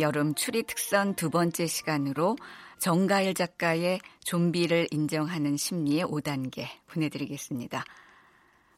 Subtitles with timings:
[0.00, 2.36] 여름 추리 특선 두 번째 시간으로
[2.78, 7.84] 정가일 작가의 좀비를 인정하는 심리의 5단계 보내드리겠습니다.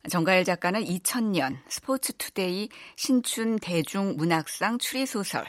[0.09, 5.45] 정가일 작가는 2000년 스포츠 투데이 신춘 대중문학상 추리소설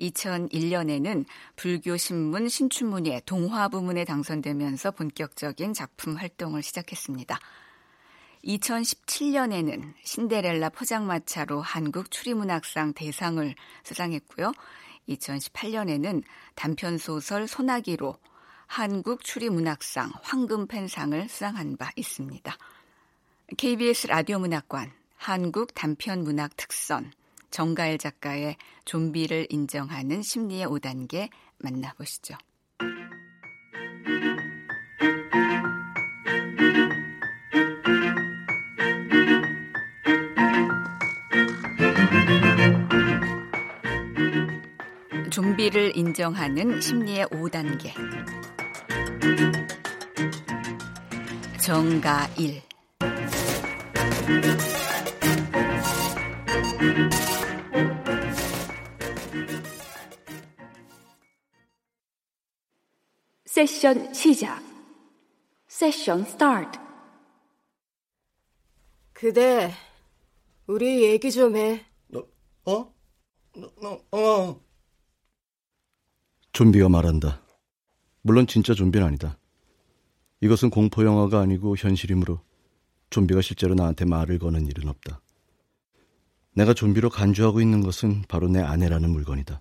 [0.00, 1.24] 2001년에는
[1.56, 7.38] 불교신문 신춘문예 동화 부문에 당선되면서 본격적인 작품 활동을 시작했습니다.
[8.44, 14.52] 2017년에는 신데렐라 포장마차로 한국 추리문학상 대상을 수상했고요.
[15.08, 16.22] 2018년에는
[16.54, 18.16] 단편소설 소나기로
[18.66, 22.56] 한국 추리문학상 황금펜상을 수상한 바 있습니다.
[23.56, 27.12] KBS 라디오 문학관 한국 단편 문학 특선
[27.50, 32.36] 정가일 작가의 좀비를 인정하는 심리의 5단계 만나보시죠.
[45.64, 47.90] 비를 인정하는 심리의 5단계.
[51.58, 52.60] 정가일.
[63.46, 64.62] 세션 시작.
[65.66, 66.78] 세션 스타트.
[69.14, 69.72] 그대,
[70.66, 71.86] 우리 얘기 좀 해.
[72.08, 72.22] 너,
[72.66, 72.94] 어?
[73.54, 74.63] 너, 너, 어.
[76.54, 77.42] 좀비가 말한다.
[78.22, 79.36] 물론 진짜 좀비는 아니다.
[80.40, 82.40] 이것은 공포 영화가 아니고 현실이므로
[83.10, 85.20] 좀비가 실제로 나한테 말을 거는 일은 없다.
[86.54, 89.60] 내가 좀비로 간주하고 있는 것은 바로 내 아내라는 물건이다.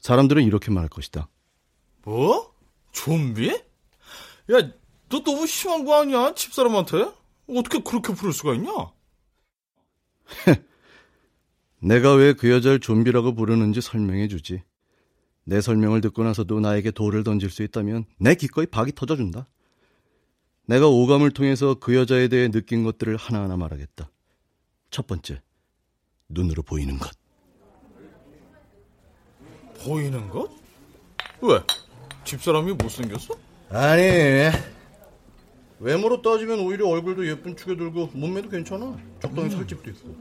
[0.00, 1.30] 사람들은 이렇게 말할 것이다.
[2.02, 2.54] 뭐?
[2.92, 3.48] 좀비?
[3.48, 4.70] 야,
[5.08, 6.34] 너 너무 심한 거 아니야?
[6.34, 7.10] 집사람한테?
[7.48, 8.70] 어떻게 그렇게 부를 수가 있냐?
[11.80, 14.62] 내가 왜 그 여자를 좀비라고 부르는지 설명해 주지.
[15.44, 19.46] 내 설명을 듣고 나서도 나에게 돌을 던질 수 있다면 내 기꺼이 박이 터져준다.
[20.66, 24.10] 내가 오감을 통해서 그 여자에 대해 느낀 것들을 하나하나 말하겠다.
[24.90, 25.42] 첫 번째,
[26.28, 27.10] 눈으로 보이는 것.
[29.84, 30.50] 보이는 것?
[31.42, 31.60] 왜?
[32.24, 33.34] 집사람이 못생겼어?
[33.68, 34.02] 아니,
[35.78, 38.96] 외모로 따지면 오히려 얼굴도 예쁜 축에 들고 몸매도 괜찮아.
[39.20, 40.16] 적당히 살집도 있고.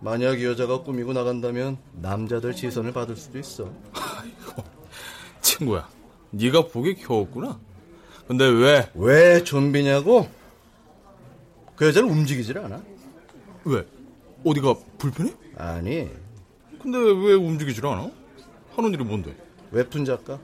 [0.00, 3.70] 만약 이 여자가 꾸미고 나간다면 남자들 시선을 받을 수도 있어.
[5.40, 5.88] 친구야,
[6.30, 7.58] 네가 보기 겨웠구나.
[8.26, 8.90] 근데 왜?
[8.94, 10.28] 왜 좀비냐고?
[11.76, 12.82] 그 여자는 움직이질 않아.
[13.64, 13.84] 왜?
[14.44, 15.32] 어디가 불편해?
[15.56, 16.08] 아니.
[16.80, 18.10] 근데 왜 움직이질 않아?
[18.74, 19.34] 하는 일이 뭔데?
[19.72, 20.38] 웹툰 작가?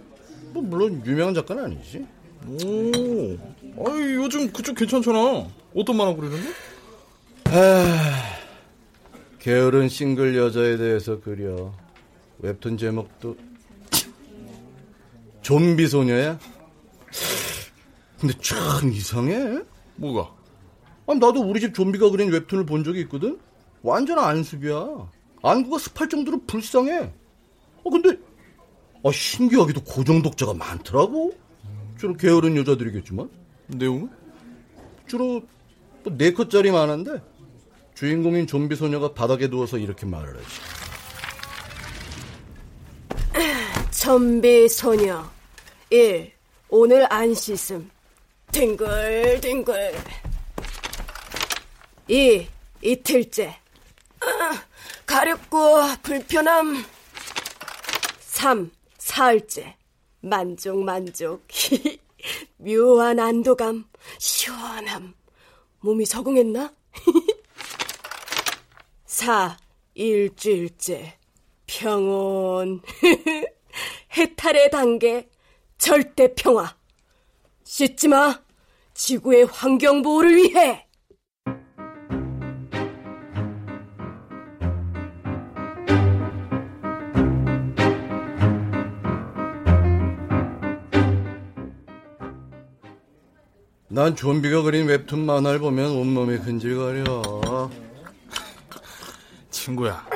[0.52, 2.06] 뭐 물론 유명한 작가는 아니지.
[2.46, 5.46] 오, 아이 요즘 그쪽 괜찮잖아.
[5.74, 6.48] 어떤 만화 그리는데?
[7.44, 8.22] 아,
[9.38, 11.72] 게으른 싱글 여자에 대해서 그려.
[12.40, 13.36] 웹툰 제목도
[15.46, 16.40] 좀비 소녀야?
[18.18, 19.60] 근데 참 이상해.
[19.94, 20.34] 뭐가?
[21.06, 23.38] 아, 나도 우리 집 좀비가 그린 웹툰을 본 적이 있거든.
[23.80, 25.08] 완전 안습이야.
[25.44, 27.12] 안구가 습할 정도로 불쌍해.
[27.84, 28.18] 어 근데
[29.04, 31.32] 아, 신기하게도 고정 독자가 많더라고.
[31.96, 33.30] 주로 게으른 여자들이겠지만.
[33.68, 34.10] 내용은?
[35.06, 35.42] 주로
[36.02, 37.22] 뭐 4컷짜리 많은데
[37.94, 40.46] 주인공인 좀비 소녀가 바닥에 누워서 이렇게 말을 하지.
[43.94, 45.35] 좀비 소녀
[45.88, 46.32] 1.
[46.68, 47.88] 오늘 안 씻음
[48.50, 49.94] 뒹글뒹글
[52.08, 52.48] 2.
[52.82, 53.56] 이틀째
[55.06, 56.84] 가렵고 불편함
[58.18, 58.72] 3.
[58.98, 59.76] 사흘째
[60.20, 61.46] 만족 만족
[62.58, 63.84] 묘한 안도감
[64.18, 65.14] 시원함
[65.78, 66.74] 몸이 적응했나?
[69.06, 69.56] 4.
[69.94, 71.16] 일주일째
[71.68, 72.82] 평온
[74.16, 75.28] 해탈의 단계
[75.78, 76.74] 절대 평화
[77.64, 78.40] 씻지 마
[78.94, 80.86] 지구의 환경 보호를 위해
[93.96, 97.70] 난 좀비가 그린 웹툰 만화를 보면 온몸이 근질거려.
[99.50, 100.06] 친구야.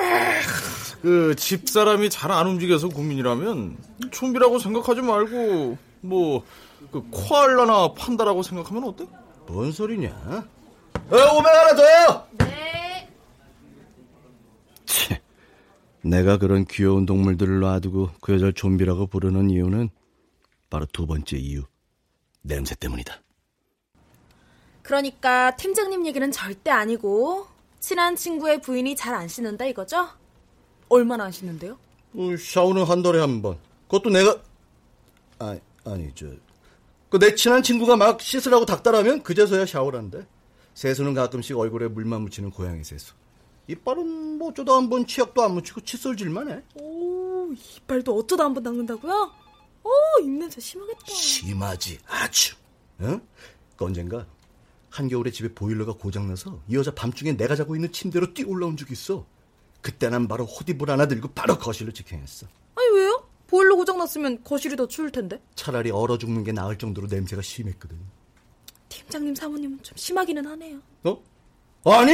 [1.02, 3.76] 그 집사람이 잘 안 움직여서 고민이라면
[4.11, 6.44] 좀비라고 생각하지 말고 뭐,
[6.93, 9.06] 그, 코알라나 판다라고 생각하면 어때?
[9.47, 10.11] 뭔 소리냐?
[10.11, 12.26] 어, 오백 하나 더요!
[12.38, 13.08] 네.
[14.87, 15.19] 치,
[16.02, 19.91] 내가 그런 귀여운 동물들을 놔두고 그 여자를 좀비라고 부르는 이유는
[20.70, 21.62] 바로 두 번째 이유.
[22.43, 23.20] 냄새 때문이다.
[24.82, 27.47] 그러니까 팀장님 얘기는 절대 아니고
[27.81, 30.08] 친한 친구의 부인이 잘 안 씻는다 이거죠?
[30.90, 31.78] 얼마나 안 씻는데요?
[32.14, 33.58] 어, 샤워는 한 달에 한 번.
[33.88, 34.37] 그것도 내가
[35.38, 36.26] 아니 아니 저.
[37.08, 39.64] 그 내 친한 친구가 막 씻으라고 닥달하면 그제서야
[39.94, 40.26] 한대.
[40.75, 43.14] 세수는 가끔씩 얼굴에 물만 묻히는 고양이 세수.
[43.66, 46.62] 이빨은 뭐 어쩌다 한 번 치약도 안 묻히고 칫솔질만 해.
[46.75, 49.32] 오, 이빨도 어쩌다 한 번 닦는다고요?
[49.82, 49.90] 오,
[50.22, 51.06] 입냄새 심하겠다.
[51.06, 52.54] 심하지 아주.
[53.00, 53.20] 응?
[53.76, 54.26] 그 언젠가
[54.90, 59.26] 한겨울에 집에 보일러가 고장나서 이 여자 밤중에 내가 자고 있는 침대로 뛰어 올라온 적이 있어.
[59.81, 62.47] 그때 난 바로 호디불 하나 들고 바로 거실로 직행했어.
[62.75, 63.27] 아니 왜요?
[63.47, 65.43] 보일러 고장 났으면 거실이 더 추울 텐데.
[65.55, 67.99] 차라리 얼어 죽는 게 나을 정도로 냄새가 심했거든.
[68.88, 70.79] 팀장님 사모님은 좀 심하기는 하네요.
[71.05, 71.23] 어?
[71.85, 72.12] 아니!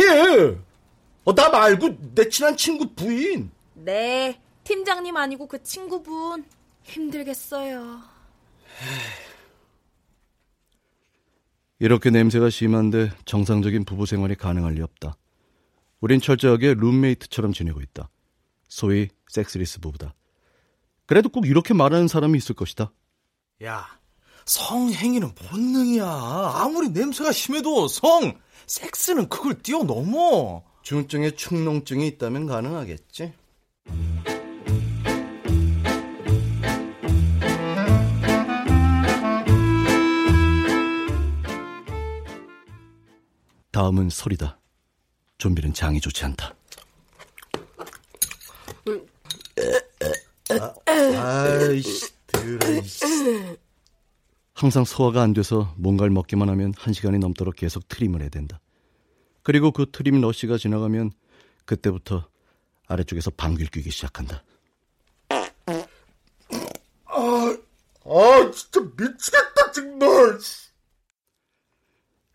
[1.24, 3.50] 어, 나 말고 내 친한 친구 부인.
[3.74, 6.44] 네, 팀장님 아니고 그 친구분
[6.84, 8.00] 힘들겠어요.
[11.78, 15.16] 이렇게 냄새가 심한데 정상적인 부부 생활이 가능할 리 없다.
[16.00, 18.10] 우린 철저하게 룸메이트처럼 지내고 있다.
[18.68, 20.14] 소위 섹스리스 부부다.
[21.06, 22.92] 그래도 꼭 이렇게 말하는 사람이 있을 것이다.
[23.64, 23.86] 야,
[24.44, 26.06] 성행위는 본능이야.
[26.06, 30.64] 아무리 냄새가 심해도 성, 섹스는 그걸 뛰어넘어.
[30.82, 33.32] 중증에 축농증이 있다면 가능하겠지.
[43.72, 44.58] 다음은 소리다.
[45.46, 46.54] 좀비는 장이 좋지 않다.
[50.86, 52.10] 아이씨.
[54.54, 58.60] 항상 소화가 안 돼서 뭔가를 먹기만 하면 한 시간이 넘도록 계속 트림을 해야 된다.
[59.42, 61.12] 그리고 그 트림 러시가 지나가면
[61.64, 62.28] 그때부터
[62.88, 64.42] 아래쪽에서 방귀를 뀌기 시작한다.
[65.28, 65.46] 아,
[68.04, 70.38] 아 진짜 미치겠다 정말.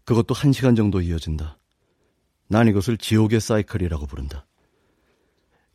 [0.06, 1.58] 그것도 한 시간 정도 이어진다.
[2.51, 4.45] 난 이것을 지옥의 사이클이라고 부른다.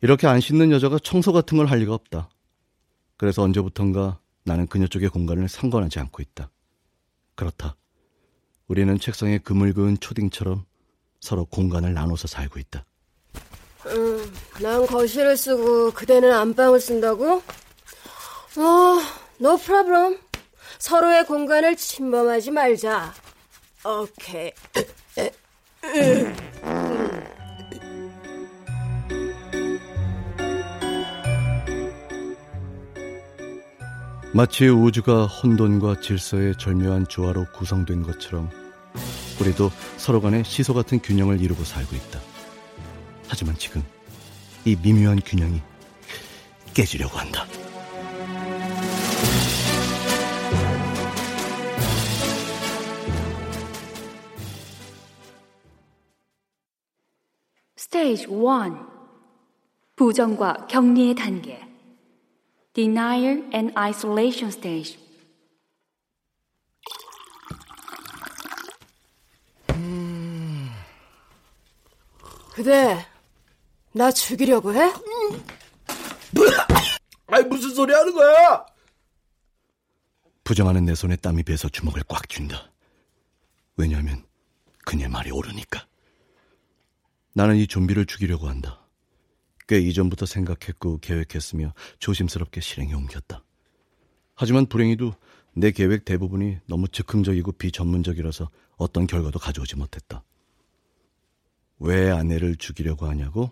[0.01, 2.29] 이렇게 안 씻는 여자가 청소 같은 걸 할 리가 없다.
[3.17, 6.51] 그래서 언제부턴가 나는 그녀 쪽의 공간을 상관하지 않고 있다.
[7.33, 7.75] 그렇다.
[8.67, 10.65] 우리는 책상에 그물 그은 초딩처럼
[11.19, 12.85] 서로 공간을 나눠서 살고 있다.
[13.87, 14.31] 음,
[14.61, 17.37] 난 거실을 쓰고 그대는 안방을 쓴다고?
[17.37, 19.01] 어,
[19.41, 20.19] no problem.
[20.77, 23.15] 서로의 공간을 침범하지 말자.
[23.83, 24.51] 오케이.
[34.33, 38.49] 마치 우주가 혼돈과 질서의 절묘한 조화로 구성된 것처럼
[39.41, 42.19] 우리도 서로 간에 시소 같은 균형을 이루고 살고 있다.
[43.27, 43.83] 하지만 지금
[44.65, 45.61] 이 미묘한 균형이
[46.73, 47.45] 깨지려고 한다.
[57.87, 58.73] Stage 1
[59.95, 61.65] 부정과 격리의 단계
[62.73, 65.07] Denial and Isolation Stage
[72.53, 73.05] 그대,
[73.93, 74.79] 나 죽이려고 해?
[77.27, 78.65] 아이 무슨 소리 하는 거야?
[80.43, 82.69] 부정하는 내 손에 땀이 배서 주먹을 꽉 쥔다.
[83.77, 84.25] 왜냐하면
[84.85, 85.86] 그녀의 말이 옳으니까.
[87.37, 88.83] 나는 이 좀비를 죽이려고 한다.
[89.67, 93.43] 꽤 이전부터 생각했고 계획했으며 조심스럽게 실행에 옮겼다.
[94.33, 95.13] 하지만 불행히도
[95.53, 100.23] 내 계획 대부분이 너무 즉흥적이고 비전문적이라서 어떤 결과도 가져오지 못했다.
[101.77, 103.51] 왜 아내를 죽이려고 하냐고?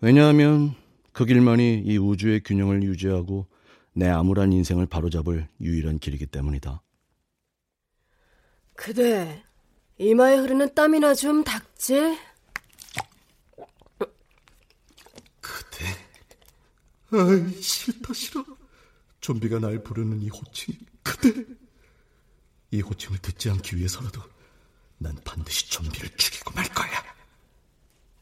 [0.00, 0.74] 왜냐하면
[1.12, 3.46] 그 길만이 이 우주의 균형을 유지하고
[3.92, 6.82] 내 암울한 인생을 바로잡을 유일한 길이기 때문이다.
[8.74, 9.42] 그대,
[9.98, 12.27] 이마에 흐르는 땀이나 좀 닦지?
[17.10, 18.44] 아이, 싫다, 싫어.
[19.20, 20.74] 좀비가 날 부르는 이 호칭.
[21.02, 21.32] 그대.
[22.70, 24.20] 이 호칭을 듣지 않기 위해서라도
[24.98, 27.02] 난 반드시 좀비를 죽이고 말 거야.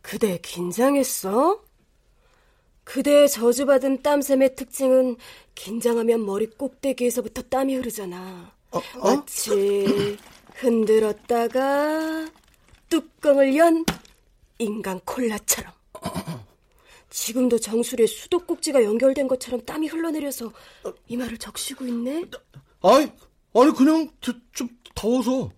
[0.03, 1.65] 그대 긴장했어?
[2.85, 5.17] 그대의 저주받은 땀샘의 특징은
[5.57, 8.53] 긴장하면 머리 꼭대기에서부터 땀이 흐르잖아.
[8.71, 8.81] 어?
[9.03, 10.17] 마치
[10.55, 12.31] 흔들었다가
[12.89, 13.85] 뚜껑을 연
[14.59, 15.73] 인간 콜라처럼.
[17.17, 20.53] 지금도 정수리에 수도꼭지가 연결된 것처럼 땀이 흘러내려서
[21.09, 22.27] 이마를 적시고 있네.
[22.83, 23.11] 아니,
[23.55, 25.51] 아니 그냥 좀, 좀 더워서.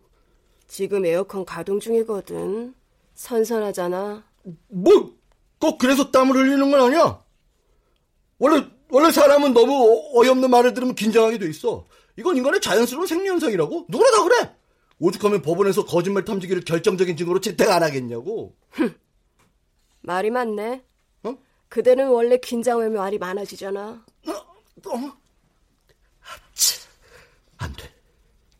[0.68, 2.74] 지금 에어컨 가동 중이거든.
[3.14, 4.24] 선선하잖아.
[4.68, 5.16] 뭐,
[5.58, 7.24] 꼭 그래서 땀을 흘리는 건 아니야.
[8.38, 11.86] 원래, 원래 사람은 너무 어이없는 말을 들으면 긴장하게 돼 있어.
[12.16, 13.86] 이건 인간의 자연스러운 생리현상이라고?
[13.88, 14.54] 누구나 다 그래!
[15.00, 18.54] 오죽하면 법원에서 거짓말 탐지기를 결정적인 증거로 채택 안 하겠냐고.
[20.02, 20.87] 말이 많네.
[21.68, 21.78] 어?
[21.78, 23.80] 그대는 원래 긴장하면 말이 많아지잖아.
[24.26, 24.32] 어?
[24.32, 25.12] 어?
[27.58, 27.92] 안 돼.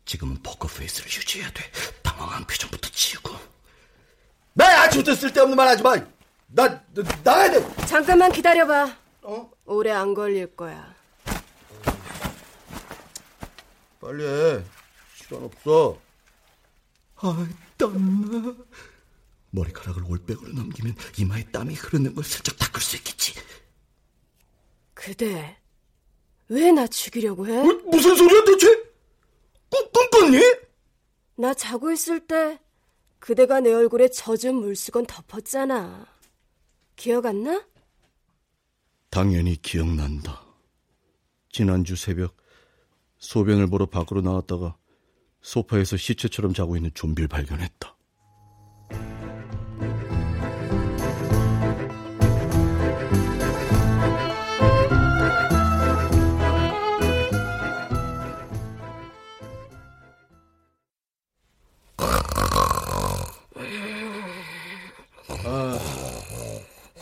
[0.05, 1.63] 지금은 포커 페이스를 유지해야 돼.
[2.03, 3.33] 당황한 표정부터 지우고.
[4.53, 5.95] 나 아침부터 쓸데없는 말 하지 마.
[6.47, 7.85] 나, 나 나가야 돼.
[7.85, 8.97] 잠깐만 기다려봐.
[9.23, 9.51] 어?
[9.65, 10.93] 오래 안 걸릴 거야.
[13.99, 14.63] 빨리 해.
[15.15, 15.97] 시간 없어.
[17.17, 17.47] 아,
[17.77, 18.55] 땀나.
[19.51, 23.33] 머리카락을 올백으로 넘기면 이마에 땀이 흐르는 걸 슬쩍 닦을 수 있겠지.
[24.93, 25.57] 그대
[26.49, 27.63] 왜 나 죽이려고 해?
[27.63, 28.67] 뭐, 무슨 소리야 대체?
[29.69, 30.41] 꿈, 꿈 꿨니?
[31.35, 32.59] 나 자고 있을 때
[33.19, 36.07] 그대가 내 얼굴에 젖은 물수건 덮었잖아.
[36.95, 37.65] 기억 안 나?
[39.09, 40.43] 당연히 기억난다.
[41.51, 42.35] 지난주 새벽
[43.19, 44.77] 소변을 보러 밖으로 나왔다가
[45.41, 47.95] 소파에서 시체처럼 자고 있는 좀비를 발견했다.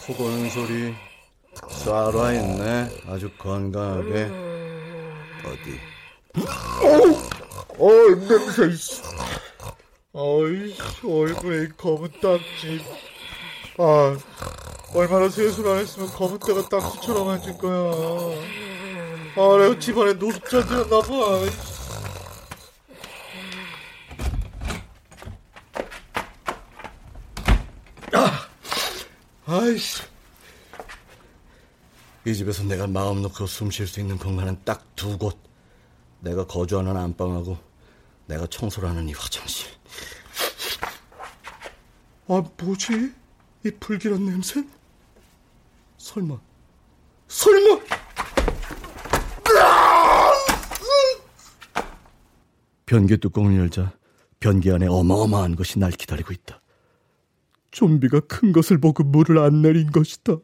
[0.07, 0.95] 코 고는 소리
[1.53, 2.89] 쏴라 있네.
[3.09, 4.31] 아주 건강하게.
[5.43, 5.79] 어디?
[7.77, 7.89] 어,
[8.29, 9.03] 냄새 있어.
[10.13, 10.73] 어이,
[11.05, 12.81] 얼굴에 이 검은 딱지.
[13.79, 14.17] 아,
[14.95, 17.91] 얼마나 세수를 안 했으면 검은 때가 딱지처럼 앉은 거야.
[19.35, 21.76] 아, 내가 집안에 노숙자들였나 봐.
[29.67, 30.01] 아이씨.
[32.25, 35.37] 이 집에서 내가 마음 놓고 숨 쉴 수 있는 공간은 딱 두 곳.
[36.21, 37.57] 내가 거주하는 안방하고
[38.25, 39.69] 내가 청소를 하는 이 화장실.
[42.27, 43.13] 아, 뭐지?
[43.65, 44.63] 이 불길한 냄새?
[45.97, 46.37] 설마,
[47.27, 47.79] 설마!
[52.85, 53.93] 변기 뚜껑을 열자
[54.39, 56.61] 변기 안에 어마어마한 것이 날 기다리고 있다.
[57.77, 60.37] 좀비가 큰 것을 보고 물을 안 내린 것이다.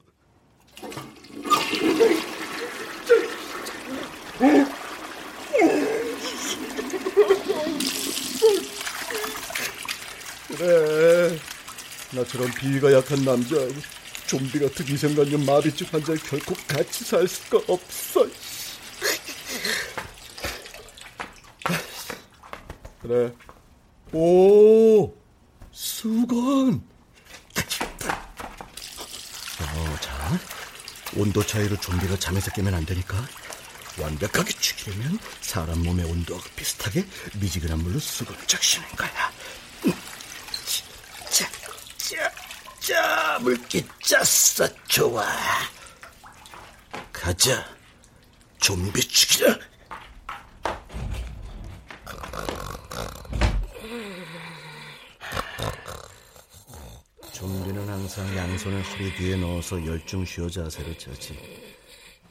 [10.56, 11.40] 그래.
[12.14, 13.74] 나처럼 비위가 약한 남자하고
[14.28, 18.28] 좀비 같은 위생관념 마비증 환자를 결코 같이 살 수가 없어.
[23.02, 23.34] 그래.
[24.12, 25.16] 오,
[25.72, 26.94] 수건.
[29.76, 30.40] 어, 자,
[31.16, 33.16] 온도 차이로 좀비가 잠에서 깨면 안 되니까
[34.00, 37.06] 완벽하게 죽이려면 사람 몸의 온도와 비슷하게
[37.36, 39.32] 미지근한 물로 수건을 적시는 거야.
[41.30, 41.50] 자,
[41.98, 42.32] 자,
[42.80, 45.26] 자, 물기 짰어, 좋아.
[47.12, 47.66] 가자,
[48.60, 49.58] 좀비 죽이라.
[57.32, 61.36] 좀비는 항상 양손을 허리 뒤에 넣어서 열중 쉬어 자세로 자지.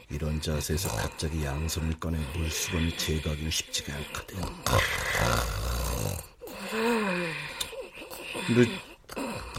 [0.09, 4.41] 이런 자세에서 갑자기 양손을 꺼내 물수건을 제거하기는 쉽지가 않거든.
[8.47, 8.71] 근데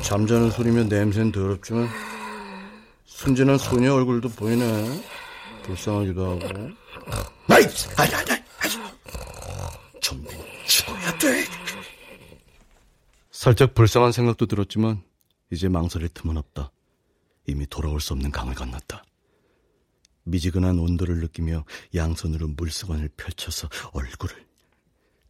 [0.02, 1.90] 잠자는 소리면 냄새는 더럽지만
[3.06, 5.02] 순진한 소녀 얼굴도 보이네.
[5.64, 6.40] 불쌍하기도 하고.
[7.50, 7.64] 아이,
[7.98, 8.70] 아이, 아이, 아이.
[10.00, 10.30] 좀비
[10.68, 11.44] 죽어야 돼.
[13.30, 15.04] 살짝 불쌍한 생각도 들었지만
[15.54, 16.72] 이제 망설일 틈은 없다.
[17.46, 19.04] 이미 돌아올 수 없는 강을 건넜다.
[20.24, 24.48] 미지근한 온도를 느끼며 양손으로 물수건을 펼쳐서 얼굴을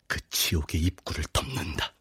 [0.07, 1.93] 그 지옥의 입구를 덮는다.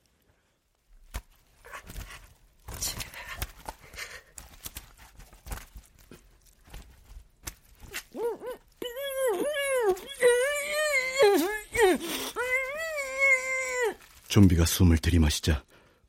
[14.29, 15.65] 좀비가 숨을 들이마시자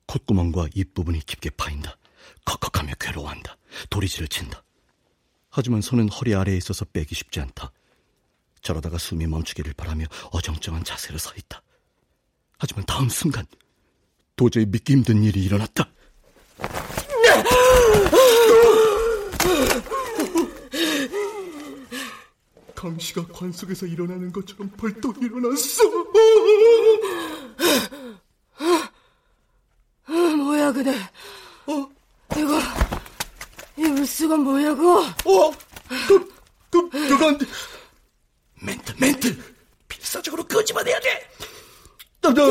[0.05, 1.98] 콧구멍과 입부분이 깊게 파인다.
[2.46, 3.58] 컥컥하며 괴로워한다.
[3.90, 4.64] 도리지를 친다.
[5.50, 7.72] 하지만 손은 허리 아래에 있어서 빼기 쉽지 않다.
[8.62, 11.62] 저러다가 숨이 멈추기를 바라며 어정쩡한 자세로 서 있다.
[12.58, 13.46] 하지만 다음 순간
[14.36, 15.90] 도저히 믿기 힘든 일이 일어났다.
[22.74, 25.84] 강씨가 관속에서 일어나는 것처럼 벌떡 일어났어.
[30.06, 30.92] 어, 뭐야 그대?
[31.68, 31.90] 어?
[32.38, 32.60] 이거
[34.24, 35.00] 이 물수건 뭐냐고?
[35.00, 35.51] 어?
[36.08, 36.34] 그,
[36.70, 37.38] 그, 그건
[38.62, 39.53] 멘트, 멘트.
[39.89, 41.30] 필사적으로 끄집어내야 돼.
[42.22, 42.44] 너, 너,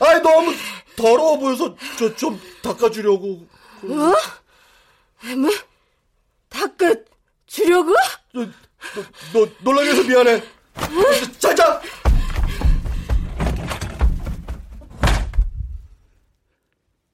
[0.00, 0.52] 아이 너무
[0.96, 3.46] 더러워 보여서 저 좀 닦아주려고.
[3.82, 3.96] 뭐?
[5.36, 5.50] 뭐?
[6.48, 6.92] 닦아
[7.46, 7.94] 주려고?
[8.32, 8.50] 너, 너,
[9.32, 10.42] 너 놀라게 해서 미안해.
[11.38, 11.80] 자 자.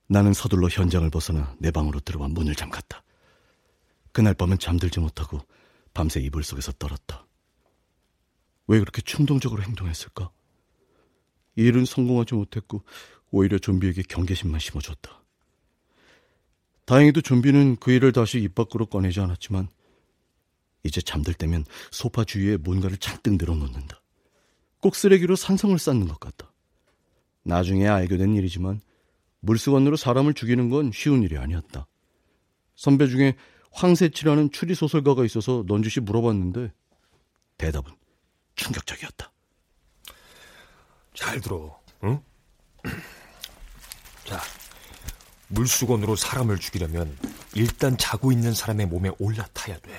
[0.07, 3.03] 나는 서둘러 현장을 벗어나 내 방으로 들어와 문을 잠갔다.
[4.13, 5.41] 그날 밤은 잠들지 못하고
[5.95, 7.27] 밤새 이불 속에서 떨었다.
[8.67, 10.31] 왜 그렇게 충동적으로 행동했을까?
[11.57, 12.83] 이 일은 성공하지 못했고
[13.31, 15.23] 오히려 좀비에게 경계심만 심어줬다.
[16.85, 19.69] 다행히도 좀비는 그 일을 다시 입 밖으로 꺼내지 않았지만
[20.85, 24.03] 이제 잠들 때면 소파 주위에 뭔가를 잔뜩 늘어놓는다.
[24.81, 26.53] 꼭 쓰레기로 산성을 쌓는 것 같다.
[27.45, 28.81] 나중에 알게 된 일이지만
[29.41, 31.87] 물수건으로 사람을 죽이는 건 쉬운 일이 아니었다.
[32.75, 33.37] 선배 중에
[33.73, 36.73] 황세치라는 추리 소설가가 있어서 넌지시 물어봤는데
[37.59, 37.93] 대답은
[38.57, 39.31] 충격적이었다.
[41.15, 42.21] 잘 들어, 응?
[44.25, 44.41] 자,
[45.49, 47.17] 물수건으로 사람을 죽이려면
[47.55, 49.93] 일단 자고 있는 사람의 몸에 올라타야 돼.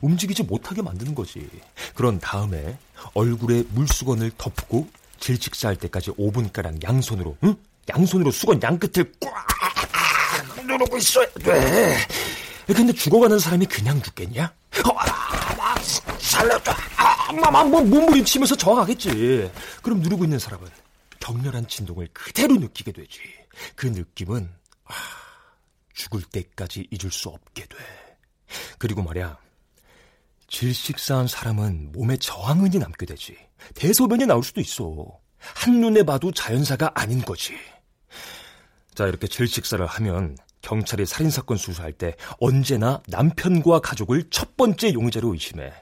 [0.00, 1.48] 움직이지 못하게 만드는 거지.
[1.94, 2.78] 그런 다음에
[3.14, 4.88] 얼굴에 물수건을 덮고
[5.20, 7.56] 질식사할 때까지 5분가량 양손으로, 응?
[7.88, 9.46] 양손으로 수건 양끝을 꽉
[10.66, 11.96] 누르고 있어야 돼.
[12.74, 14.52] 근데 죽어가는 사람이 그냥 죽겠냐?
[14.84, 15.74] 아,
[16.18, 16.72] 살려줘.
[16.96, 19.50] 아, 막 뭐, 몸부림치면서 저항하겠지.
[19.82, 20.68] 그럼 누르고 있는 사람은
[21.20, 23.20] 격렬한 진동을 그대로 느끼게 되지.
[23.74, 24.50] 그 느낌은
[24.84, 24.94] 아,
[25.94, 27.76] 죽을 때까지 잊을 수 없게 돼.
[28.78, 29.38] 그리고 말이야.
[30.48, 33.36] 질식사한 사람은 몸에 저항은이 남게 되지.
[33.74, 35.20] 대소변이 나올 수도 있어.
[35.38, 37.56] 한눈에 봐도 자연사가 아닌 거지.
[38.94, 45.72] 자, 이렇게 질식사를 하면 경찰이 살인사건 수사할 때 언제나 남편과 가족을 첫 번째 용의자로 의심해.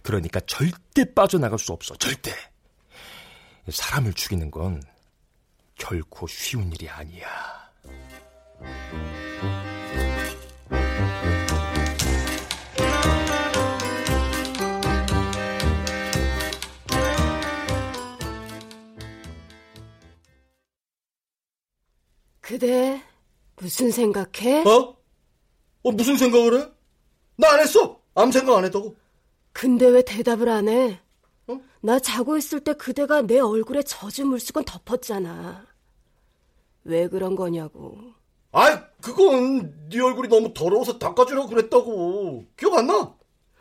[0.00, 1.94] 그러니까 절대 빠져나갈 수 없어.
[1.96, 2.32] 절대.
[3.68, 4.82] 사람을 죽이는 건
[5.74, 7.28] 결코 쉬운 일이 아니야.
[22.40, 23.09] 그대
[23.60, 24.62] 무슨 생각해?
[24.66, 24.96] 어?
[25.82, 26.68] 어 무슨 생각을 해?
[27.36, 28.00] 나 안 했어.
[28.14, 28.96] 아무 생각 안 했다고.
[29.52, 31.00] 근데 왜 대답을 안 해?
[31.46, 31.60] 어?
[31.80, 35.66] 나 자고 있을 때 그대가 내 얼굴에 젖은 물수건 덮었잖아.
[36.84, 37.98] 왜 그런 거냐고.
[38.52, 42.46] 아이 그건 네 얼굴이 너무 더러워서 닦아주려고 그랬다고.
[42.56, 43.14] 기억 안 나?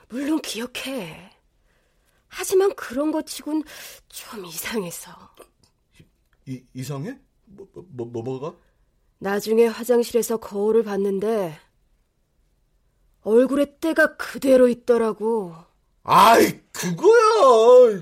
[0.09, 1.29] 물론 기억해.
[2.27, 3.63] 하지만 그런 거 치곤
[4.07, 5.11] 좀 이상해서.
[6.47, 7.17] 이, 이상해?
[7.45, 8.55] 뭐, 뭐, 뭐, 뭐가?
[9.19, 11.57] 나중에 화장실에서 거울을 봤는데
[13.21, 15.55] 얼굴에 때가 그대로 있더라고.
[16.03, 18.01] 아이, 그거야.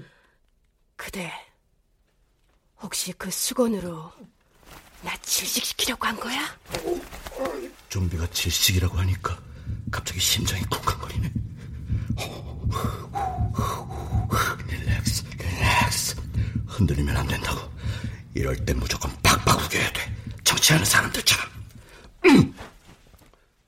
[0.95, 1.32] 그대
[2.82, 4.12] 혹시 그 수건으로
[5.01, 6.39] 나 질식시키려고 한 거야?
[7.89, 9.39] 좀비가 질식이라고 하니까
[9.91, 11.34] 갑자기 심장이 쿵쾅거리네.
[14.69, 16.15] 릴렉스, 릴렉스.
[16.67, 17.60] 흔들리면 안 된다고.
[18.36, 19.12] 이럴 땐 무조건.
[20.67, 21.49] 정치하는 사람들처럼.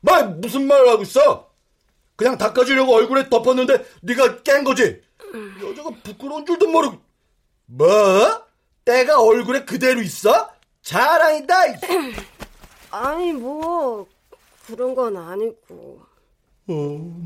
[0.02, 1.50] 말 무슨 말을 하고 있어?
[2.16, 5.02] 그냥 닦아주려고 얼굴에 덮었는데 네가 깬 거지?
[5.62, 7.00] 여자가 부끄러운 줄도 모르고
[7.66, 7.88] 뭐?
[8.84, 10.52] 때가 얼굴에 그대로 있어?
[10.82, 11.68] 자랑이다.
[11.68, 11.74] 이.
[12.92, 14.08] 아니 뭐
[14.68, 16.02] 그런 건 아니고.
[16.68, 16.74] 어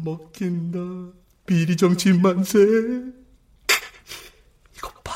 [0.04, 1.14] 먹힌다.
[1.46, 2.60] 비리 정치 만세.
[4.76, 5.14] 이것 봐.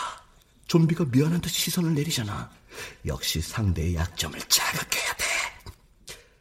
[0.67, 2.56] 좀비가 미안한 듯 시선을 내리잖아.
[3.05, 5.25] 역시 상대의 약점을 자극해야 돼.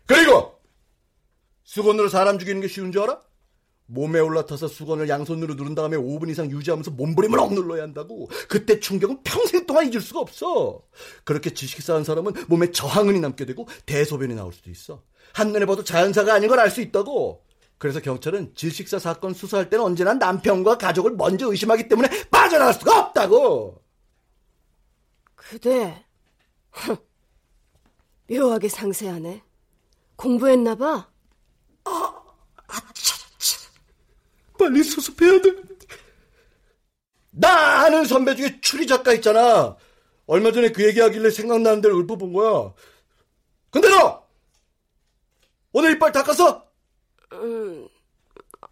[0.07, 0.59] 그리고
[1.65, 3.21] 수건으로 사람 죽이는 게 쉬운 줄 알아?
[3.89, 8.29] 몸에 올라타서 수건을 양손으로 누른 다음에 5분 이상 유지하면서 몸부림을 억눌러야 한다고.
[8.49, 10.83] 그때 충격은 평생 동안 잊을 수가 없어.
[11.25, 15.03] 그렇게 지식 쌓은 사람은 몸에 저항은이 남게 되고 대소변이 나올 수도 있어.
[15.35, 17.45] 한눈에 봐도 자연사가 아닌 걸 알 수 있다고.
[17.79, 23.83] 그래서 경찰은 질식사 사건 수사할 때는 언제나 남편과 가족을 먼저 의심하기 때문에 빠져나갈 수가 없다고.
[25.35, 26.06] 그대
[28.31, 29.43] 묘하게 상세하네.
[30.17, 31.11] 공부했나 봐.
[34.59, 35.55] 빨리 수습해야 돼.
[37.31, 39.77] 나 아는 선배 중에 추리 작가 있잖아.
[40.27, 42.73] 얼마 전에 그 얘기하길래 생각나는 데를 읊어본 거야.
[43.71, 44.27] 근데 너!
[45.73, 46.67] 오늘 이빨 닦았어?
[47.35, 47.89] 음,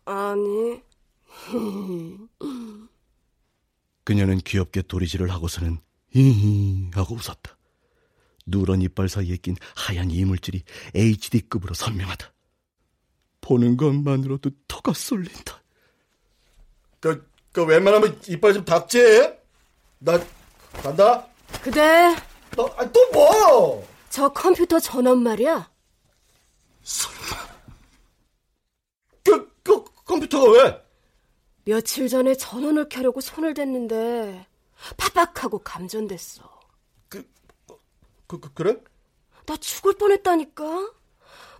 [0.06, 0.82] 아니.
[4.04, 5.78] 그녀는 귀엽게 도리질을 하고서는
[6.10, 7.53] 히히 하고 웃었다.
[8.46, 10.62] 누런 이빨 사이에 낀 하얀 이물질이
[10.94, 12.33] HD급으로 선명하다.
[13.40, 15.62] 보는 것만으로도 터가 쏠린다.
[17.00, 18.98] 그, 그 웬만하면 이빨 좀 닥지.
[19.98, 20.18] 나
[20.83, 21.26] 간다.
[21.62, 22.14] 그대
[22.57, 23.87] 너, 아, 또 뭐?
[24.11, 25.70] 저 컴퓨터 전원 말이야.
[26.83, 27.48] 설마.
[29.24, 30.85] 그, 그 컴퓨터가 왜?
[31.64, 34.46] 며칠 전에 전원을 켜려고 손을 댔는데
[34.96, 36.42] 팍팍하고 감전됐어.
[37.09, 37.26] 그,
[38.26, 38.76] 그, 그래?
[39.46, 40.92] 나 죽을 뻔했다니까.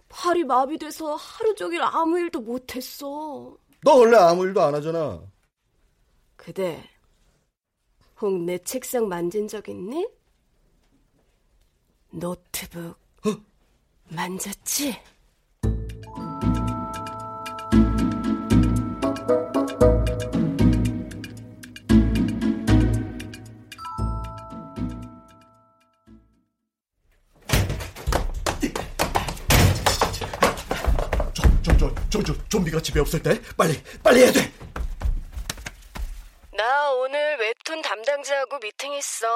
[0.09, 3.57] 팔이 마비돼서 하루 종일 아무 일도 못했어.
[3.83, 5.22] 너 원래 아무 일도 안 하잖아.
[6.37, 6.88] 그대
[8.20, 10.07] 혹 내 책상 만진 적 있니?
[12.11, 12.96] 노트북
[13.27, 13.31] 어?
[14.09, 14.96] 만졌지?
[32.74, 34.52] 저, 좀비가 집에 없을 때 빨리, 빨리 해야 돼.
[36.56, 39.26] 나 오늘 웹툰 담당자하고 미팅 있어.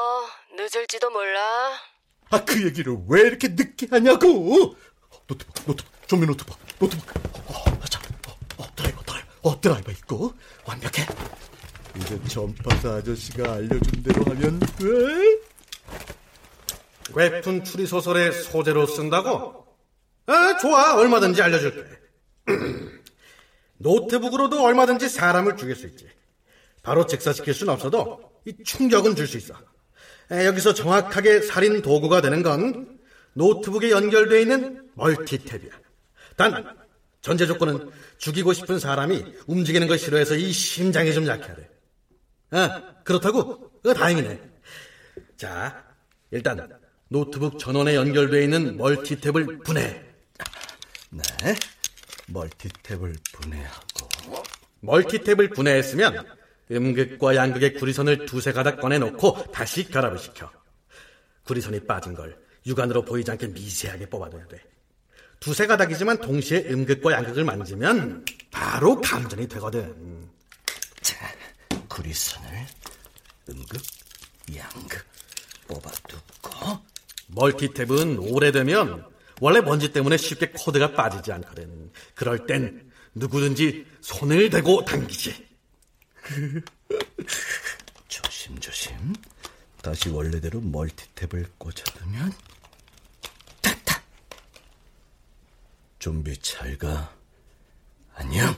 [0.56, 1.40] 늦을지도 몰라.
[2.30, 4.76] 아, 그 얘기를 왜 이렇게 늦게 하냐고!
[5.26, 7.16] 노트북, 노트북, 좀비 노트북, 노트북.
[7.46, 10.34] 어, 자, 어, 어, 드라이버, 드라이버, 어, 드라이버 있고,
[10.66, 11.06] 완벽해.
[11.96, 15.38] 이제 전파사 아저씨가 알려준 대로 하면 돼.
[17.14, 19.66] 웹툰 추리 소설의 소재로 쓴다고?
[20.26, 20.94] 아, 좋아.
[20.96, 21.84] 얼마든지 알려줄게.
[23.78, 26.06] 노트북으로도 얼마든지 사람을 죽일 수 있지.
[26.82, 29.54] 바로 직사시킬 순 없어도 이 충격은 줄 수 있어.
[30.30, 32.98] 에, 여기서 정확하게 살인 도구가 되는 건
[33.34, 35.70] 노트북에 연결되어 있는 멀티탭이야.
[36.36, 36.76] 단
[37.20, 41.68] 전제 조건은 죽이고 싶은 사람이 움직이는 걸 싫어해서 이 심장이 좀 약해야 돼.
[42.50, 43.70] 아, 그렇다고?
[43.84, 44.40] 어, 다행이네.
[45.36, 45.84] 자,
[46.30, 46.68] 일단
[47.08, 50.04] 노트북 전원에 연결되어 있는 멀티탭을 분해.
[51.10, 51.24] 네.
[52.32, 54.42] 멀티탭을 분해하고.
[54.82, 56.26] 멀티탭을 분해했으면
[56.70, 60.50] 음극과 양극의 구리선을 두세 가닥 꺼내놓고 다시 결합을 시켜.
[61.44, 64.62] 구리선이 빠진 걸 육안으로 보이지 않게 미세하게 뽑아둬야 돼.
[65.40, 70.28] 두세 가닥이지만 동시에 음극과 양극을 만지면 바로 감전이 되거든.
[71.00, 71.16] 자,
[71.88, 72.66] 구리선을
[73.48, 73.80] 음극,
[74.54, 75.06] 양극
[75.68, 76.88] 뽑아두고.
[77.34, 79.06] 멀티탭은 오래되면
[79.40, 81.92] 원래 먼지 때문에 쉽게 코드가 빠지지 않거든.
[82.14, 85.46] 그럴 땐 누구든지 손을 대고 당기지.
[88.08, 89.14] 조심조심.
[89.82, 92.32] 다시 원래대로 멀티탭을 꽂아두면
[93.62, 94.02] 됐다.
[95.98, 97.14] 좀비 잘가.
[98.14, 98.56] 안녕.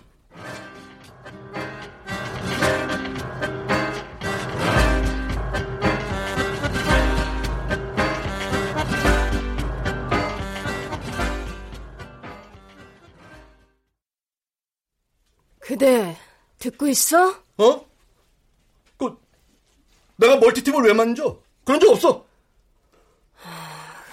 [15.70, 16.18] 그대
[16.58, 17.30] 듣고 있어?
[17.58, 17.86] 어?
[18.98, 19.16] 그,
[20.16, 21.40] 내가 멀티탭을 왜 만져?
[21.64, 22.26] 그런 적 없어.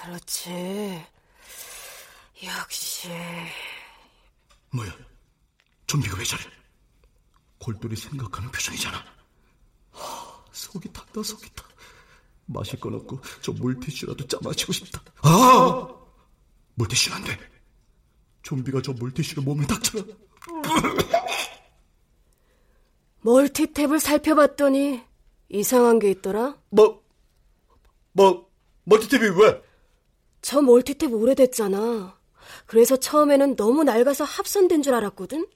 [0.04, 1.04] 그렇지.
[2.44, 3.08] 역시
[4.70, 4.96] 뭐야?
[5.88, 6.44] 좀비가 왜 저래?
[7.58, 9.04] 골똘히 생각하는 표정이잖아.
[9.90, 11.64] 하, 속이 탄다, 속이 타.
[12.46, 15.02] 마실 건 없고 저 물티슈라도 짜마시고 싶다.
[15.22, 15.88] 아!
[16.76, 17.36] 물티슈는 안 돼.
[18.42, 20.04] 좀비가 저 물티슈로 몸을 닦잖아.
[23.28, 25.02] 멀티탭을 살펴봤더니
[25.50, 26.56] 이상한 게 있더라.
[26.70, 27.02] 뭐,
[28.12, 28.48] 뭐,
[28.86, 29.62] 멀티탭이 왜?
[30.40, 32.16] 저 멀티탭 오래됐잖아.
[32.64, 35.46] 그래서 처음에는 너무 낡아서 합선된 줄 알았거든.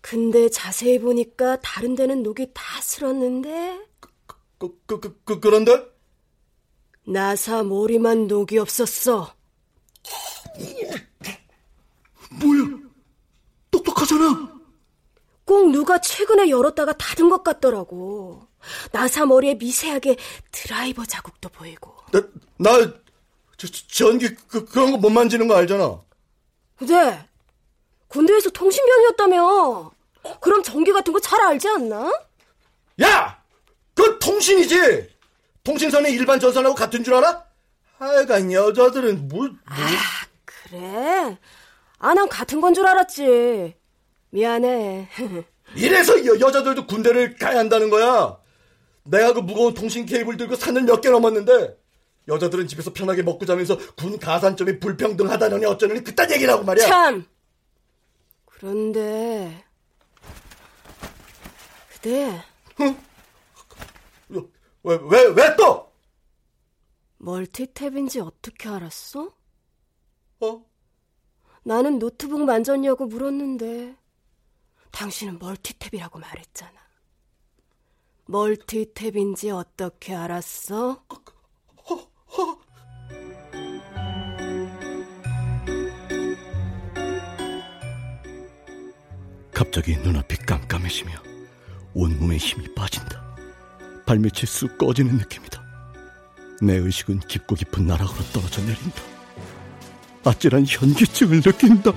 [0.00, 4.08] 근데 자세히 보니까 다른 데는 녹이 다 슬었는데 그,
[4.58, 5.86] 그, 그, 그, 그런데?
[7.06, 9.32] 나사 머리만 녹이 없었어.
[12.40, 12.78] 뭐야?
[13.70, 14.61] 똑똑하잖아.
[15.52, 18.46] 꼭 누가 최근에 열었다가 닫은 것 같더라고.
[18.90, 20.16] 나사 머리에 미세하게
[20.50, 21.94] 드라이버 자국도 보이고.
[22.10, 22.22] 나,
[22.56, 22.80] 나,
[23.58, 26.00] 저, 저, 전기, 그, 그런 거 못 만지는 거 알잖아.
[26.78, 27.28] 근데
[28.08, 29.90] 군대에서 통신병이었다며.
[30.40, 32.10] 그럼 전기 같은 거 잘 알지 않나?
[33.02, 33.42] 야!
[33.94, 35.10] 그 통신이지!
[35.64, 37.44] 통신선이 일반 전선하고 같은 줄 알아?
[37.98, 39.50] 하여간 여자들은 뭐, 뭐.
[40.46, 41.36] 그래.
[41.98, 43.76] 아, 난 같은 건 줄 알았지.
[44.32, 45.08] 미안해.
[45.76, 48.38] 이래서 여, 여자들도 군대를 가야 한다는 거야.
[49.04, 51.76] 내가 그 무거운 통신 케이블 들고 산을 몇 개 넘었는데
[52.28, 56.86] 여자들은 집에서 편하게 먹고 자면서 군 가산점이 불평등하다느니 어쩌느니 그딴 얘기라고 말이야.
[56.86, 57.24] 참.
[58.46, 59.64] 그런데
[61.90, 62.42] 그대
[64.84, 65.92] 왜, 왜, 왜 또?
[67.20, 69.30] 멀티탭인지 어떻게 알았어?
[70.40, 70.64] 어?
[71.64, 73.96] 나는 노트북 만졌냐고 물었는데
[74.92, 76.72] 당신은 멀티탭이라고 말했잖아.
[78.28, 81.02] 멀티탭인지 어떻게 알았어?
[89.52, 91.12] 갑자기 눈앞이 깜깜해지며
[91.94, 93.22] 온몸에 힘이 빠진다.
[94.06, 95.62] 발밑이 쑥 꺼지는 느낌이다.
[96.62, 99.02] 내 의식은 깊고 깊은 나락으로 떨어져 내린다.
[100.24, 101.92] 아찔한 현기증을 느낀다.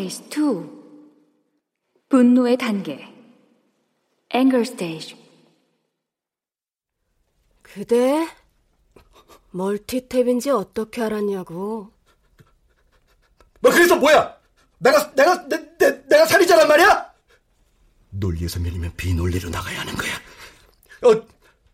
[0.00, 0.80] Stage 2
[2.08, 3.06] 분노의 단계
[4.34, 5.16] Anger Stage
[7.62, 8.26] 그대
[9.52, 11.92] 멀티탭인지 어떻게 알았냐고.
[13.60, 14.36] 뭐 그래서 뭐야?
[14.78, 17.12] 내가 내가 내, 내, 내가 살인자란 말이야?
[18.10, 20.14] 논리에서 밀리면 비논리로 나가야 하는 거야.
[21.02, 21.26] 어,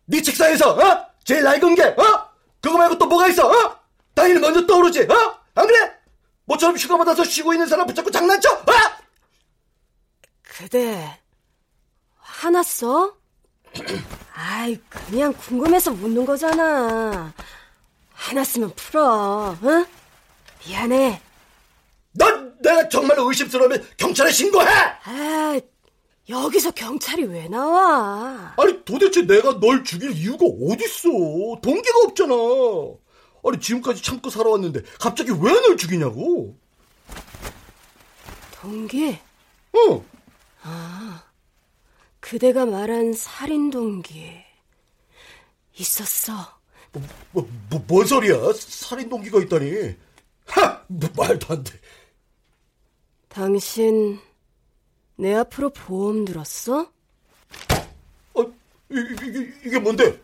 [0.06, 1.06] 네 책상에서 어?
[1.24, 2.30] 제일 낡은 게 어?
[2.60, 3.48] 그거 말고 또 뭐가 있어?
[3.48, 3.78] 어?
[4.14, 5.02] 당연히 먼저 떠오르지.
[5.02, 5.40] 어?
[5.54, 5.95] 안 그래?
[6.46, 8.50] 모처럼 휴가 받아서 쉬고 있는 사람 붙잡고 장난쳐?
[8.50, 8.62] 어?
[10.42, 11.20] 그대
[12.18, 13.14] 화났어?
[14.34, 17.32] 아이 그냥 궁금해서 묻는 거잖아.
[18.14, 19.56] 화났으면 풀어.
[19.64, 19.84] 응?
[20.66, 21.20] 미안해.
[22.12, 24.66] 넌 내가 정말로 의심스러우면 경찰에 신고해.
[25.04, 25.60] 아
[26.28, 28.54] 여기서 경찰이 왜 나와?
[28.56, 31.60] 아니 도대체 내가 널 죽일 이유가 어딨어?
[31.60, 32.34] 동기가 없잖아.
[33.46, 36.56] 아니 지금까지 참고 살아왔는데 갑자기 왜 널 죽이냐고?
[38.60, 39.18] 동기?
[39.72, 40.04] 어.
[40.62, 41.22] 아,
[42.20, 44.32] 그대가 말한 살인 동기
[45.76, 46.32] 있었어.
[46.92, 48.52] 뭐, 뭐, 뭐, 뭔 소리야?
[48.54, 49.94] 살인 동기가 있다니.
[50.46, 50.82] 하!
[50.88, 51.78] 뭐, 말도 안 돼.
[53.28, 54.18] 당신
[55.16, 56.90] 내 앞으로 보험 들었어?
[58.34, 58.42] 어,
[58.90, 60.20] 이, 이, 이게 뭔데?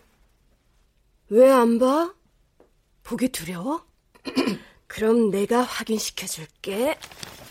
[1.29, 2.13] 왜 안 봐?
[3.03, 3.85] 보기 두려워?
[4.87, 6.97] 그럼 내가 확인시켜 줄게.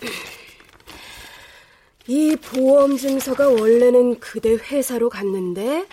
[2.07, 5.87] 이 보험 증서가 원래는 그대 회사로 갔는데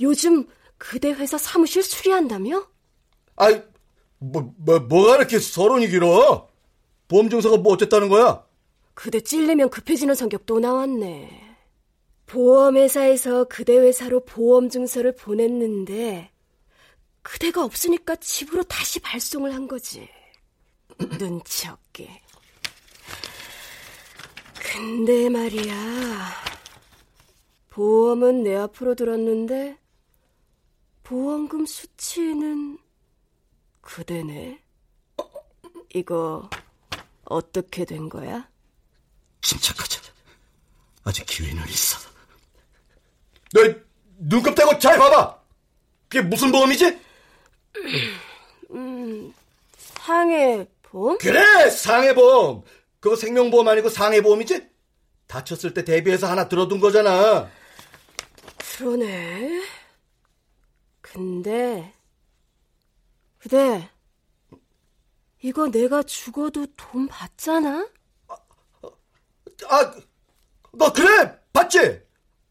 [0.00, 0.46] 요즘
[0.78, 2.66] 그대 회사 사무실 수리한다며?
[3.36, 3.62] 아이,
[4.18, 6.48] 뭐, 뭐, 뭐가 이렇게 서론이 길어?
[7.08, 8.44] 보험 증서가 뭐 어쨌다는 거야?
[8.94, 11.44] 그대 찔리면 급해지는 성격 또 나왔네.
[12.26, 16.30] 보험회사에서 그대 회사로 보험 증서를 보냈는데
[17.26, 20.08] 그대가 없으니까 집으로 다시 발송을 한 거지.
[21.18, 22.22] 눈치 없게.
[24.54, 26.32] 근데 말이야.
[27.70, 29.76] 보험은 내 앞으로 들었는데
[31.02, 32.78] 보험금 수치는
[33.80, 34.62] 그대네.
[35.94, 36.48] 이거
[37.24, 38.48] 어떻게 된 거야?
[39.42, 40.00] 침착하자.
[41.02, 41.98] 아직 기회는 있어.
[43.52, 43.62] 너
[44.16, 45.40] 눈곱 떼고 잘 봐봐.
[46.08, 47.05] 그게 무슨 보험이지?
[48.70, 49.34] 음,
[49.76, 51.18] 상해보험?
[51.18, 52.62] 그래, 상해보험.
[53.00, 54.68] 그거 생명보험 아니고 상해보험이지?
[55.26, 57.48] 다쳤을 때 대비해서 하나 들어둔 거잖아.
[58.78, 59.62] 그러네.
[61.00, 61.92] 근데,
[63.38, 63.88] 그대,
[65.42, 67.88] 이거 내가 죽어도 돈 받잖아?
[69.68, 69.94] 아,
[70.72, 71.78] 너 그래, 받지?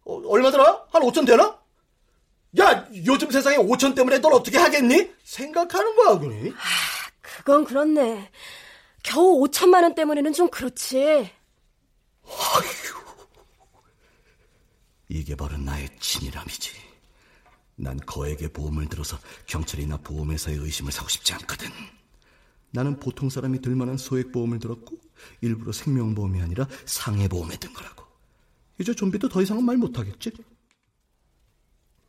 [0.06, 0.88] 어, 얼마더라?
[0.90, 1.60] 한 5천 되나?
[2.60, 5.12] 야, 요즘 세상에 5천 때문에 널 어떻게 하겠니?
[5.24, 6.52] 생각하는 거야, 그니?
[6.52, 6.54] 아,
[7.22, 8.32] 그건 그렇네.
[9.04, 11.32] 겨우 5천만 원 때문에는 좀 그렇지.
[15.10, 16.72] 이게 바로 나의 친이람이지.
[17.78, 21.70] 난 거액의 보험을 들어서 경찰이나 보험회사의 의심을 사고 싶지 않거든.
[22.72, 24.98] 나는 보통 사람이 들만한 소액보험을 들었고
[25.42, 28.06] 일부러 생명보험이 아니라 상해보험에 든 거라고.
[28.80, 30.32] 이제 좀비도 더 이상은 말 못하겠지?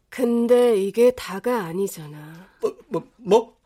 [0.08, 2.48] 근데 이게 다가 아니잖아.
[2.60, 3.56] 뭐, 뭐, 뭐?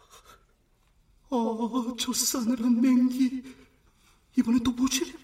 [1.31, 3.43] 어, 저 싸늘한 냉기.
[4.37, 5.15] 이번엔 또 뭐지?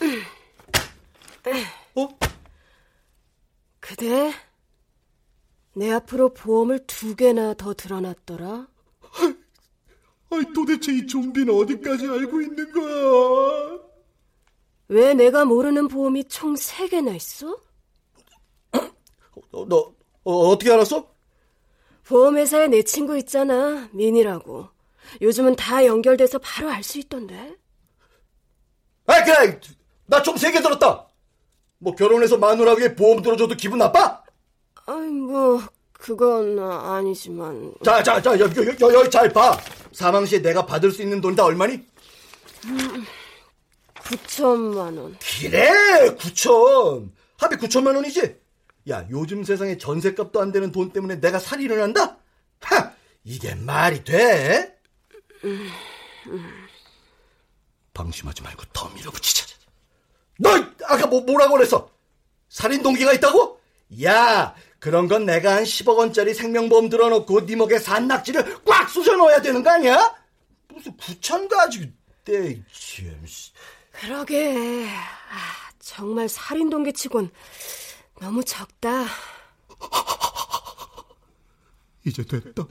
[1.94, 2.08] 어?
[3.80, 4.32] 그대,
[5.74, 8.66] 내 앞으로 보험을 두 개나 더 들어놨더라.
[10.30, 13.78] 아이, 도대체 이 좀비는 어디까지 알고 있는 거야?
[14.88, 17.58] 왜 내가 모르는 보험이 총 세 개나 있어?
[19.52, 19.92] 어, 너,
[20.24, 21.08] 어, 어떻게 알았어?
[22.06, 24.68] 보험회사에 내 친구 있잖아, 민이라고.
[25.20, 27.56] 요즘은 다 연결돼서 바로 알 수 있던데.
[29.06, 29.60] 아, 그래!
[30.06, 31.06] 나총세개 들었다!
[31.78, 34.22] 뭐 결혼해서 마누라 위에 보험 들어줘도 기분 나빠?
[34.86, 35.60] 아이, 뭐,
[35.92, 37.74] 그건 아니지만.
[37.84, 39.58] 자, 자, 자, 여기, 여기, 여기 잘 봐.
[39.92, 41.74] 사망 시에 내가 받을 수 있는 돈이 다 얼마니?
[42.66, 43.04] 음,
[43.96, 45.16] 9천만 원.
[45.40, 47.10] 그래, 9천.
[47.38, 48.36] 합의 9천만 원이지?
[48.90, 52.18] 야, 요즘 세상에 전세값도 안 되는 돈 때문에 내가 살인을 한다?
[52.60, 52.92] 하!
[53.24, 54.76] 이게 말이 돼?
[57.94, 59.46] 방심하지 말고 더 밀어붙이자.
[60.38, 60.50] 너
[60.84, 61.88] 아까 뭐, 뭐라고 그랬어?
[62.48, 63.60] 살인 동기가 있다고?
[64.04, 69.40] 야, 그런 건 내가 한 10억 원짜리 생명보험 들어놓고 네 목에 산낙지를 꽉 쑤셔 넣어야
[69.40, 70.16] 되는 거 아니야?
[70.68, 71.92] 무슨 9천 가지고
[72.24, 72.60] 때
[73.92, 74.88] 그러게.
[74.88, 77.30] 아, 정말 살인 동기치곤
[78.22, 79.06] 너무 적다.
[82.06, 82.64] 이제 됐다.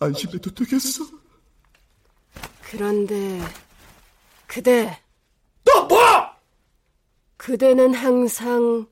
[0.00, 1.04] 안심해도 되겠어.
[2.62, 3.40] 그런데
[4.48, 5.00] 그대.
[5.64, 6.00] 너 뭐?
[7.36, 8.88] 그대는 항상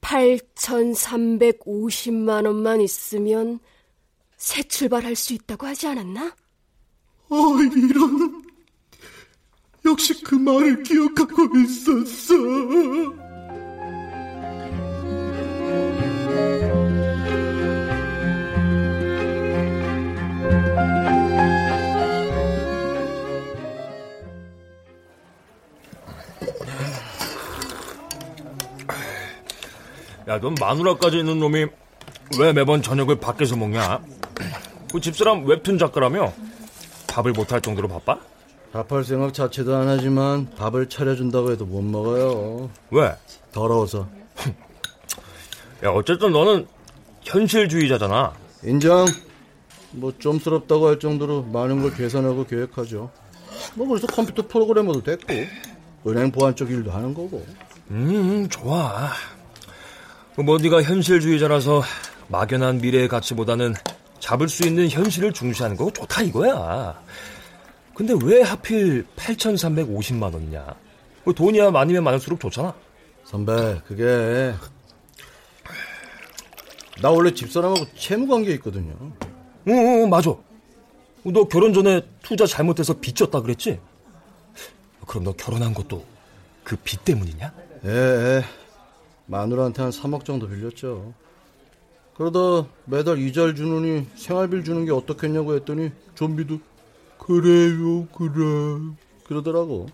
[0.00, 3.60] 8,350만 원만 있으면
[4.38, 6.34] 새 출발할 수 있다고 하지 않았나?
[7.28, 7.36] 어,
[7.76, 8.42] 이런.
[9.84, 13.27] 역시 그 말을 기억하고 있었어.
[30.28, 31.66] 야, 넌 마누라까지 있는 놈이
[32.38, 34.02] 왜 매번 저녁을 밖에서 먹냐?
[34.92, 36.34] 그 집사람 웹툰 작가라며
[37.06, 38.18] 밥을 못할 정도로 바빠?
[38.72, 42.68] 밥할 생각 자체도 안 하지만 밥을 차려준다고 해도 못 먹어요.
[42.90, 43.16] 왜?
[43.52, 44.06] 더러워서.
[45.84, 46.66] 야, 어쨌든 너는
[47.22, 48.34] 현실주의자잖아.
[48.64, 49.06] 인정.
[49.92, 53.10] 뭐 좀스럽다고 할 정도로 많은 걸 계산하고 계획하죠.
[53.74, 55.32] 뭐 그래서 컴퓨터 프로그래머도 됐고
[56.06, 57.46] 은행 보안 쪽 일도 하는 거고.
[57.90, 59.08] 음, 좋아.
[60.44, 61.82] 뭐 네가 현실주의자라서
[62.28, 63.74] 막연한 미래의 가치보다는
[64.20, 67.00] 잡을 수 있는 현실을 중시하는 거 좋다 이거야.
[67.94, 70.74] 근데 왜 하필 8,350만 원이냐?
[71.24, 72.72] 뭐 돈이야 많으면 많을수록 좋잖아.
[73.24, 74.54] 선배, 그게
[77.02, 78.94] 나 원래 집사람하고 채무 관계 있거든요.
[79.68, 79.72] 응,
[80.02, 80.34] 응, 맞아.
[81.24, 83.80] 너 결혼 전에 투자 잘못해서 빚졌다 그랬지?
[85.06, 86.04] 그럼 너 결혼한 것도
[86.64, 87.52] 그 빚 때문이냐?
[87.86, 88.44] 예, 예.
[89.28, 91.14] 마누라한테 한 3억 정도 빌렸죠.
[92.16, 96.58] 그러다 매달 이자를 주느니 생활비를 주는 게 어떻겠냐고 했더니 좀비도
[97.18, 98.80] 그래요, 그래.
[99.26, 99.86] 그러더라고.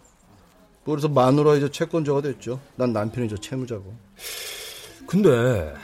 [0.84, 2.60] 그래서 마누라 이제 채권자가 됐죠.
[2.76, 3.94] 난 남편이 저 채무자고.
[5.06, 5.74] 근데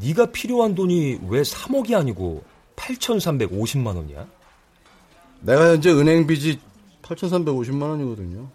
[0.00, 2.42] 네가 필요한 돈이 왜 3억이 아니고
[2.76, 4.26] 8,350만 원이야?
[5.40, 6.58] 내가 현재 은행 빚이
[7.02, 8.48] 8,350만 원이거든요.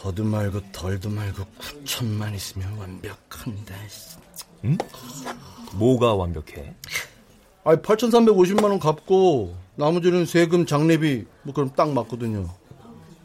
[0.00, 3.74] 더도 말고 덜도 말고 9천만 있으면 완벽한데.
[4.64, 4.78] 응?
[5.74, 6.74] 뭐가 완벽해?
[7.64, 12.48] 아니 8,350만 원 갚고 나머지는 세금 장례비 뭐 그럼 딱 맞거든요.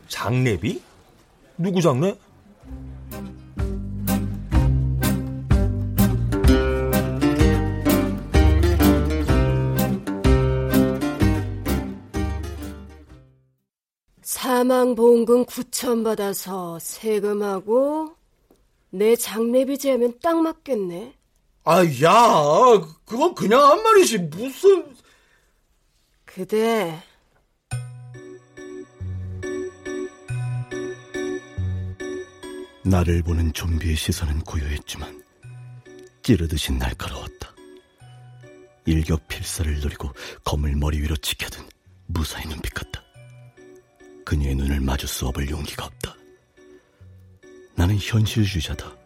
[0.10, 0.82] 장례비?
[1.58, 2.18] 누구 장례?
[14.56, 18.16] 사망보험금 9천 받아서 세금하고
[18.90, 21.14] 내 장례비 제하면 딱 맞겠네.
[21.66, 24.96] 아, 야, 그건 그냥 한 말이지 무슨
[26.24, 26.98] 그대
[32.86, 35.22] 나를 보는 좀비의 시선은 고요했지만
[36.24, 37.54] 찌르듯이 날카로웠다.
[38.86, 40.12] 일격 필사를 노리고
[40.46, 41.62] 검을 머리 위로 치켜든
[42.06, 43.05] 무사히 눈빛 같다.
[44.26, 46.16] 그녀의 눈을 마주 수업을 용기가 없다.
[47.76, 48.98] 나는 현실주의자다.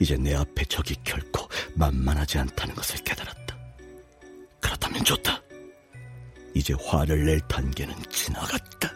[0.00, 3.56] 이제 내 앞에 적이 결코 만만하지 않다는 것을 깨달았다.
[4.60, 5.40] 그렇다면 좋다.
[6.54, 8.92] 이제 화를 낼 단계는 지나갔다.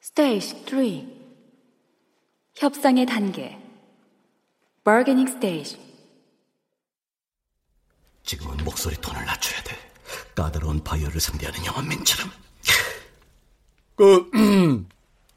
[0.00, 1.16] 스테이지 3
[2.56, 3.58] 협상의 단계
[4.82, 5.85] bargaining stage
[8.26, 9.76] 지금은 목소리 톤을 낮춰야 돼.
[10.34, 12.30] 까다로운 바이어를 상대하는 영업맨처럼.
[13.94, 14.30] 그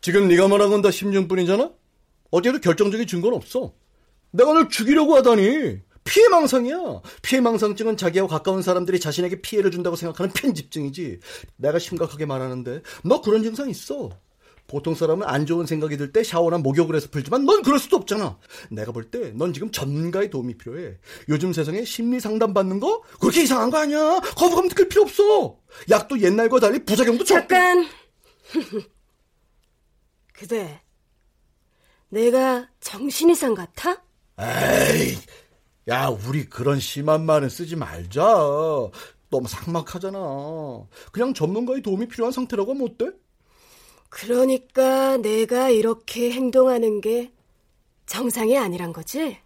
[0.02, 1.72] 지금 네가 말한 건 다 심증뿐이잖아.
[2.32, 3.74] 어제도 결정적인 증거는 없어.
[4.32, 7.02] 내가 널 죽이려고 하다니 피해망상이야.
[7.22, 11.20] 피해망상증은 자기와 가까운 사람들이 자신에게 피해를 준다고 생각하는 편집증이지.
[11.58, 14.10] 내가 심각하게 말하는데 너 그런 증상 있어.
[14.70, 18.38] 보통 사람은 안 좋은 생각이 들 때 샤워나 목욕을 해서 풀지만 넌 그럴 수도 없잖아.
[18.72, 20.98] 내가 볼 때 넌 지금 전문가의 도움이 필요해.
[21.30, 24.20] 요즘 세상에 심리 상담 받는 거 그렇게 이상한 거 아니야.
[24.38, 25.58] 거부감 느낄 필요 없어.
[25.90, 27.88] 약도 옛날과 달리 부작용도 잠깐.
[30.34, 30.82] 그대
[32.10, 34.02] 내가 정신 이상 같아?
[34.40, 35.18] 에이,
[35.90, 38.22] 야, 우리 그런 심한 말은 쓰지 말자.
[39.32, 40.18] 너무 삭막하잖아.
[41.12, 43.12] 그냥 전문가의 도움이 필요한 상태라고 하면 어때?
[44.10, 47.32] 그러니까 내가 이렇게 행동하는 게
[48.06, 49.38] 정상이 아니란 거지?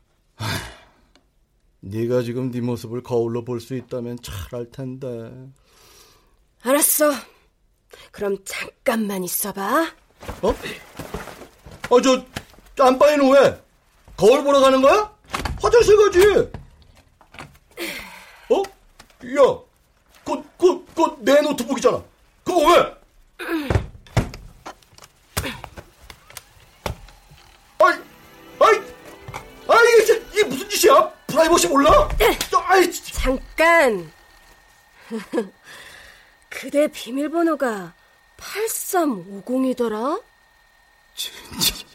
[1.82, 5.08] 네가 지금 네 모습을 거울로 볼 수 있다면 잘할 텐데.
[6.62, 7.12] 알았어.
[8.12, 9.86] 그럼 잠깐만 있어봐.
[10.42, 10.50] 어?
[11.90, 12.24] 어, 저,
[12.80, 13.62] 안방에는 왜?
[14.16, 15.14] 거울 보러 가는 거야?
[15.62, 16.20] 화장실 가지.
[18.50, 18.62] 어?
[18.62, 19.60] 야,
[20.24, 22.02] 그, 그, 그, 내 노트북이잖아.
[22.46, 22.96] 그거 왜?
[30.74, 31.10] 짓이야?
[31.28, 32.10] 프라이버시 몰라?
[32.68, 34.12] 아이, 잠깐.
[36.50, 37.94] 그대 비밀번호가
[38.38, 40.22] 8350이더라?
[41.16, 41.86] 진짜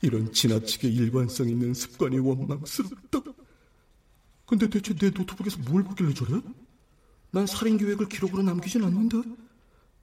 [0.00, 3.20] 이런 지나치게 일관성 있는 습관이 원망스럽다.
[4.46, 6.40] 근데 대체 내 노트북에서 뭘 보길래 저래?
[7.30, 9.16] 난 살인 계획을 기록으로 남기진 않는데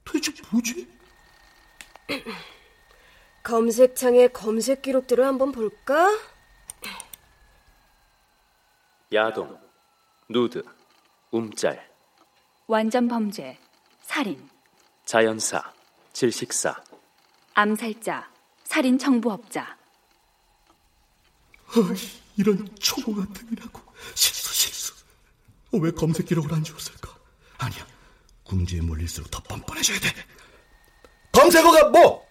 [0.04, 0.88] 도대체 뭐지?
[3.42, 6.10] 검색창에 검색 기록들을 한번 볼까?
[9.12, 9.58] 야동,
[10.28, 10.62] 누드,
[11.32, 11.90] 움짤,
[12.66, 13.58] 완전 범죄,
[14.02, 14.48] 살인,
[15.04, 15.60] 자연사,
[16.12, 16.80] 질식사,
[17.54, 18.30] 암살자,
[18.64, 19.76] 살인 청부업자.
[21.76, 21.96] 어이,
[22.36, 23.80] 이런 초보 같은 이라고
[24.14, 24.92] 실수 실수.
[25.72, 27.10] 어, 왜 검색 기록을 안 지웠을까?
[27.58, 27.84] 아니야,
[28.44, 30.08] 궁지에 몰릴수록 더 뻔뻔해져야 돼.
[31.32, 32.24] 검색어가 뭐?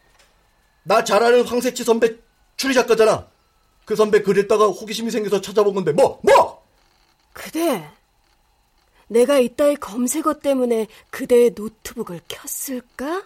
[0.84, 2.16] 나 잘 아는 황색지 선배
[2.58, 3.30] 추리 작가잖아.
[3.86, 6.20] 그 선배 글 읽다가 호기심이 생겨서 찾아본 건데 뭐?
[6.24, 6.59] 뭐?
[7.34, 7.90] 그대,
[9.08, 13.24] 내가 이따위 검색어 때문에 그대의 노트북을 켰을까?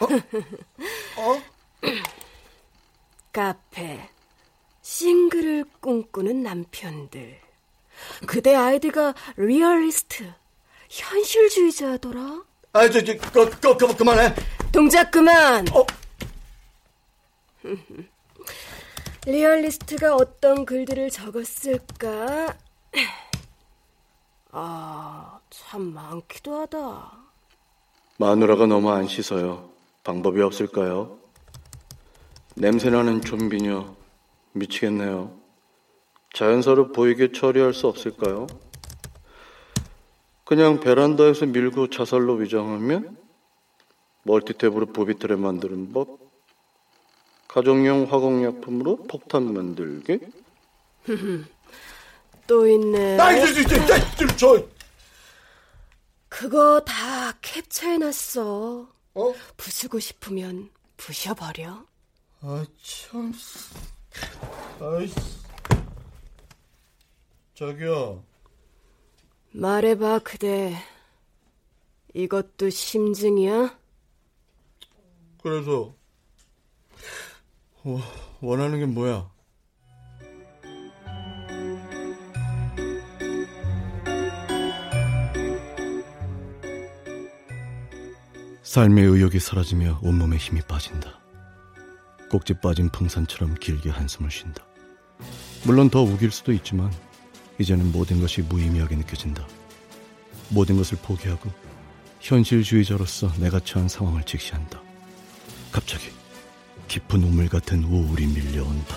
[0.00, 0.06] 어?
[1.16, 1.42] 어?
[3.32, 4.08] 카페,
[4.82, 7.40] 싱글을 꿈꾸는 남편들.
[8.26, 10.32] 그대 아이디가 리얼리스트,
[10.88, 12.44] 현실주의자더라.
[12.72, 14.34] 아, 저, 저, 그, 그, 그, 그만해.
[14.72, 15.66] 동작 그만.
[15.72, 15.84] 어?
[19.26, 22.56] 리얼리스트가 어떤 글들을 적었을까?
[24.52, 27.12] 아, 참 많기도 하다.
[28.18, 29.70] 마누라가 너무 안 씻어요.
[30.04, 31.18] 방법이 없을까요?
[32.54, 33.96] 냄새나는 좀비녀
[34.52, 35.36] 미치겠네요.
[36.32, 38.46] 자연사로 보이게 처리할 수 없을까요?
[40.44, 43.16] 그냥 베란다에서 밀고 자살로 위장하면
[44.26, 46.18] 멀티탭으로 부비트를 만드는 법
[47.48, 50.18] 가정용 화공약품으로 폭탄 만들기
[52.46, 53.18] 또 있네.
[53.18, 53.86] 아, 저, 저,
[54.26, 54.68] 저, 저,
[56.28, 58.88] 그거 다 캡처해놨어.
[59.14, 59.34] 어?
[59.56, 61.86] 부수고 싶으면 부셔버려.
[62.40, 63.32] 아, 참.
[64.80, 65.14] 아이씨.
[67.54, 68.24] 저기요.
[69.52, 70.76] 말해봐, 그대.
[72.14, 73.78] 이것도 심증이야?
[75.42, 75.94] 그래서
[77.84, 78.00] 어,
[78.40, 79.30] 원하는 게 뭐야?
[88.74, 91.20] 삶의 의욕이 사라지며 온몸에 힘이 빠진다.
[92.28, 94.66] 꼭지 빠진 풍선처럼 길게 한숨을 쉰다.
[95.64, 96.92] 물론 더 우길 수도 있지만
[97.60, 99.46] 이제는 모든 것이 무의미하게 느껴진다.
[100.48, 101.52] 모든 것을 포기하고
[102.18, 104.82] 현실주의자로서 내가 처한 상황을 직시한다.
[105.70, 106.10] 갑자기
[106.88, 108.96] 깊은 우물 같은 우울이 밀려온다.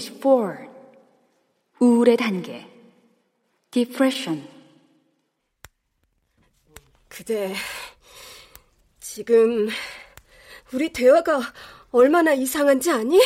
[0.00, 0.68] 스테이지 4
[1.80, 2.66] 우울의 단계
[3.70, 4.48] 디프레션
[7.08, 7.54] 그대,
[9.00, 9.68] 지금
[10.72, 11.40] 우리 대화가
[11.90, 13.20] 얼마나 이상한지 아니?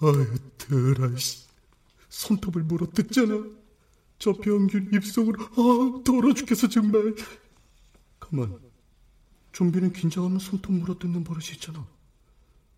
[0.00, 0.26] 아유,
[0.56, 1.46] 드라, 씨.
[2.08, 3.44] 손톱을 물어뜯잖아.
[4.18, 7.14] 저 병균 입속으로, 아, 더러 죽겠어, 정말.
[8.18, 8.58] 가만.
[9.52, 11.86] 좀비는 긴장하면 손톱 물어뜯는 버릇이 있잖아.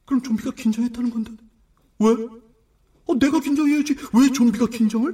[0.06, 1.32] 그럼 좀비가 긴장했다는 건데.
[2.00, 2.47] 왜?
[3.08, 3.96] 어, 내가 긴장해야지.
[4.14, 5.12] 왜 좀비가 긴장을?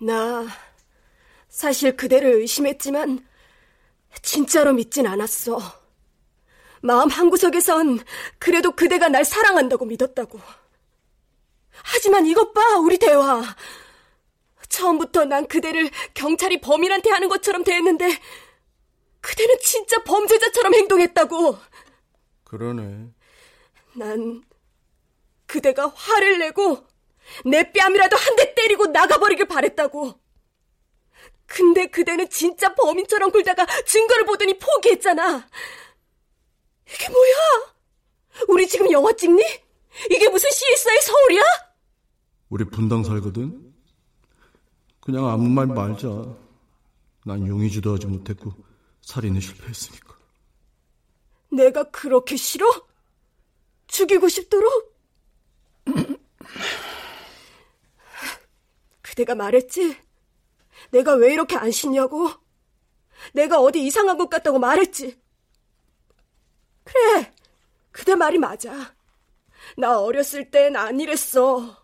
[0.00, 0.46] 나
[1.48, 3.26] 사실 그대를 의심했지만
[4.22, 5.58] 진짜로 믿진 않았어.
[6.80, 7.98] 마음 한구석에선
[8.38, 10.40] 그래도 그대가 날 사랑한다고 믿었다고.
[11.70, 13.42] 하지만 이것 봐, 우리 대화.
[14.68, 18.16] 처음부터 난 그대를 경찰이 범인한테 하는 것처럼 대했는데
[19.20, 21.58] 그대는 진짜 범죄자처럼 행동했다고.
[22.44, 23.08] 그러네.
[23.94, 24.42] 난
[25.48, 26.86] 그대가 화를 내고
[27.44, 30.20] 내 뺨이라도 한 대 때리고 나가버리길 바랬다고.
[31.46, 35.48] 근데 그대는 진짜 범인처럼 굴다가 증거를 보더니 포기했잖아.
[36.86, 37.74] 이게 뭐야?
[38.48, 39.42] 우리 지금 영화 찍니?
[40.10, 41.42] 이게 무슨 CSI 서울이야?
[42.50, 43.74] 우리 분당 살거든.
[45.00, 46.08] 그냥 아무 말 말자.
[47.24, 48.52] 난 용의주도 하지 못했고
[49.02, 50.16] 살인에 실패했으니까.
[51.50, 52.66] 내가 그렇게 싫어?
[53.86, 54.97] 죽이고 싶도록?
[59.02, 59.96] 그대가 말했지?
[60.90, 62.30] 내가 왜 이렇게 안 싫냐고?
[63.32, 65.20] 내가 어디 이상한 것 같다고 말했지?
[66.84, 67.32] 그래,
[67.90, 68.94] 그대 말이 맞아.
[69.76, 71.82] 나 어렸을 땐 안 이랬어.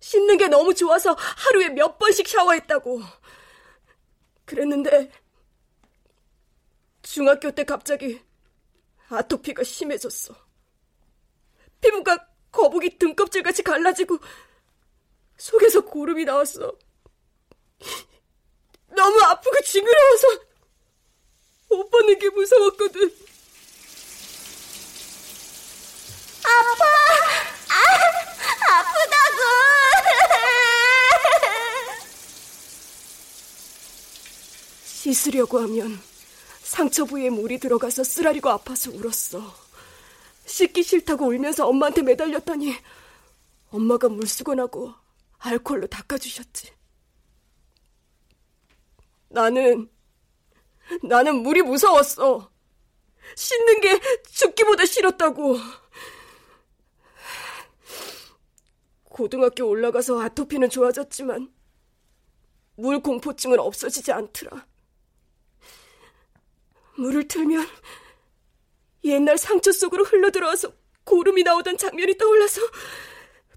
[0.00, 3.00] 씻는 게 너무 좋아서 하루에 몇 번씩 샤워했다고.
[4.44, 5.10] 그랬는데,
[7.02, 8.22] 중학교 때 갑자기
[9.08, 10.34] 아토피가 심해졌어.
[11.80, 14.18] 피부가 거북이 등껍질같이 갈라지고,
[15.36, 16.72] 속에서 고름이 나왔어.
[18.88, 20.26] 너무 아프고 징그러워서
[21.68, 23.14] 못 보는 게 무서웠거든.
[26.44, 26.84] 아파!
[27.68, 27.76] 아,
[28.78, 29.38] 아프다고!
[34.84, 36.02] 씻으려고 하면
[36.62, 39.67] 상처 부위에 물이 들어가서 쓰라리고 아파서 울었어.
[40.48, 42.74] 씻기 싫다고 울면서 엄마한테 매달렸더니
[43.70, 44.94] 엄마가 물수건하고
[45.38, 46.72] 알콜로 닦아주셨지.
[49.28, 49.90] 나는,
[51.02, 52.50] 나는 물이 무서웠어.
[53.36, 55.58] 씻는 게 죽기보다 싫었다고.
[59.04, 61.52] 고등학교 올라가서 아토피는 좋아졌지만
[62.76, 64.66] 물 공포증은 없어지지 않더라.
[66.96, 67.66] 물을 틀면
[69.10, 70.72] 옛날 상처 속으로 흘러들어와서
[71.04, 72.60] 고름이 나오던 장면이 떠올라서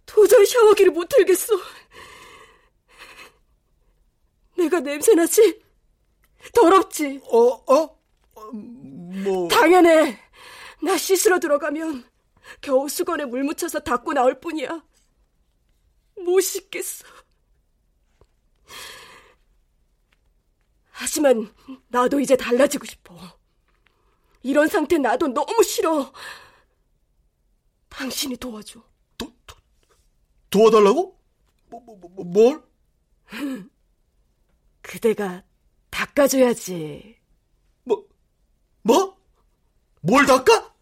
[0.05, 1.53] 도저히 샤워기를 못 틀겠어.
[4.57, 5.61] 내가 냄새나지?
[6.53, 7.21] 더럽지?
[7.25, 7.37] 어,
[7.73, 7.99] 어?
[8.53, 9.47] 뭐.
[9.47, 10.19] 당연해.
[10.81, 12.03] 나 씻으러 들어가면
[12.59, 14.83] 겨우 수건에 물 묻혀서 닦고 나올 뿐이야.
[16.17, 17.05] 못 씻겠어.
[20.89, 21.51] 하지만
[21.87, 23.40] 나도 이제 달라지고 싶어.
[24.43, 26.11] 이런 상태 나도 너무 싫어.
[27.89, 28.81] 당신이 도와줘.
[29.17, 29.55] 도, 도,
[30.49, 31.19] 도와달라고?
[31.69, 32.63] 뭐, 뭐, 뭐, 뭘?
[34.81, 35.43] 그대가
[35.89, 37.17] 닦아줘야지.
[37.83, 38.05] 뭐,
[38.81, 39.17] 뭐?
[40.01, 40.73] 뭘 닦아?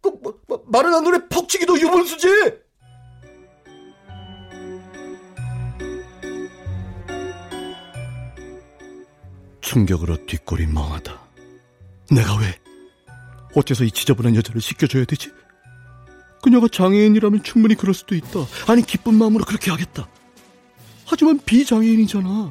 [0.00, 2.64] 그, 뭐, 뭐, 마른 하늘에 퍽치기도 유분수지!
[9.60, 11.23] 충격으로 뒷골이 멍하다.
[12.10, 12.58] 내가 왜?
[13.54, 15.30] 어째서 이 지저분한 여자를 씻겨줘야 되지?
[16.42, 18.46] 그녀가 장애인이라면 충분히 그럴 수도 있다.
[18.66, 20.08] 아니, 기쁜 마음으로 그렇게 하겠다.
[21.06, 22.50] 하지만 비장애인이잖아.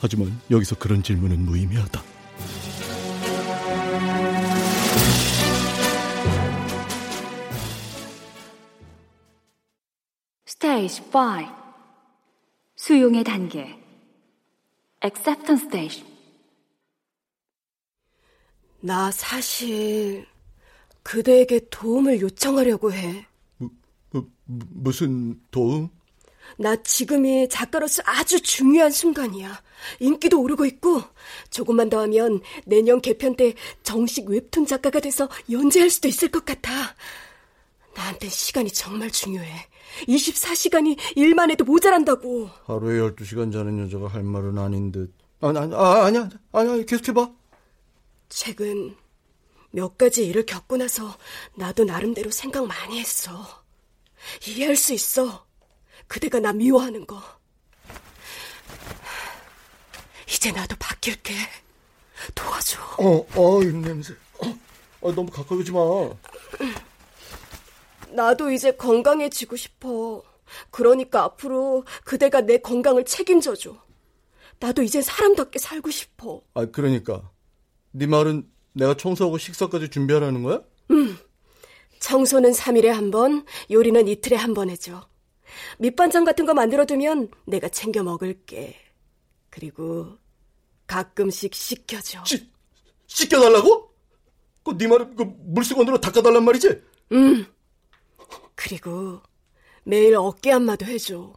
[0.00, 2.02] 하지만 여기서 그런 질문은 무의미하다.
[10.46, 11.60] 스테이지 5
[12.76, 13.78] 수용의 단계
[15.04, 16.04] acceptance stage
[18.80, 20.26] 나 사실
[21.02, 23.26] 그대에게 도움을 요청하려고 해.
[23.58, 23.70] 뭐,
[24.10, 25.90] 뭐, 무슨 도움?
[26.56, 29.62] 나 지금이 작가로서 아주 중요한 순간이야.
[30.00, 31.02] 인기도 오르고 있고
[31.50, 36.70] 조금만 더 하면 내년 개편 때 정식 웹툰 작가가 돼서 연재할 수도 있을 것 같아.
[37.94, 39.50] 나한테 시간이 정말 중요해.
[40.08, 42.48] 24시간이 일만 해도 모자란다고.
[42.64, 45.12] 하루에 12시간 자는 여자가 할 말은 아닌 듯.
[45.40, 46.28] 아니, 아니, 아, 아니야.
[46.52, 46.84] 아니야.
[46.84, 47.39] 계속해봐.
[48.30, 48.96] 최근
[49.70, 51.18] 몇 가지 일을 겪고 나서
[51.54, 53.62] 나도 나름대로 생각 많이 했어.
[54.46, 55.46] 이해할 수 있어.
[56.06, 57.22] 그대가 나 미워하는 거.
[60.26, 61.34] 이제 나도 바뀔게.
[62.34, 62.80] 도와줘.
[62.98, 64.14] 어, 어, 입냄새.
[64.38, 64.58] 어,
[65.02, 65.80] 어, 너무 가까이 오지 마.
[68.10, 70.22] 나도 이제 건강해지고 싶어.
[70.70, 73.76] 그러니까 앞으로 그대가 내 건강을 책임져줘.
[74.58, 76.42] 나도 이제 사람답게 살고 싶어.
[76.54, 77.30] 아, 그러니까.
[77.92, 80.62] 네 말은 내가 청소하고 식사까지 준비하라는 거야?
[80.90, 81.16] 응.
[81.98, 85.06] 청소는 3일에 한 번, 요리는 이틀에 한 번 해줘.
[85.78, 88.76] 밑반찬 같은 거 만들어두면 내가 챙겨 먹을게.
[89.50, 90.16] 그리고
[90.86, 92.24] 가끔씩 씻겨줘.
[92.24, 92.50] 씻,
[93.06, 93.90] 씻겨달라고?
[94.64, 96.82] 그네 말은 그 물수건으로 닦아달란 말이지?
[97.12, 97.46] 응.
[98.54, 99.20] 그리고
[99.84, 101.32] 매일 어깨 안마도 해줘.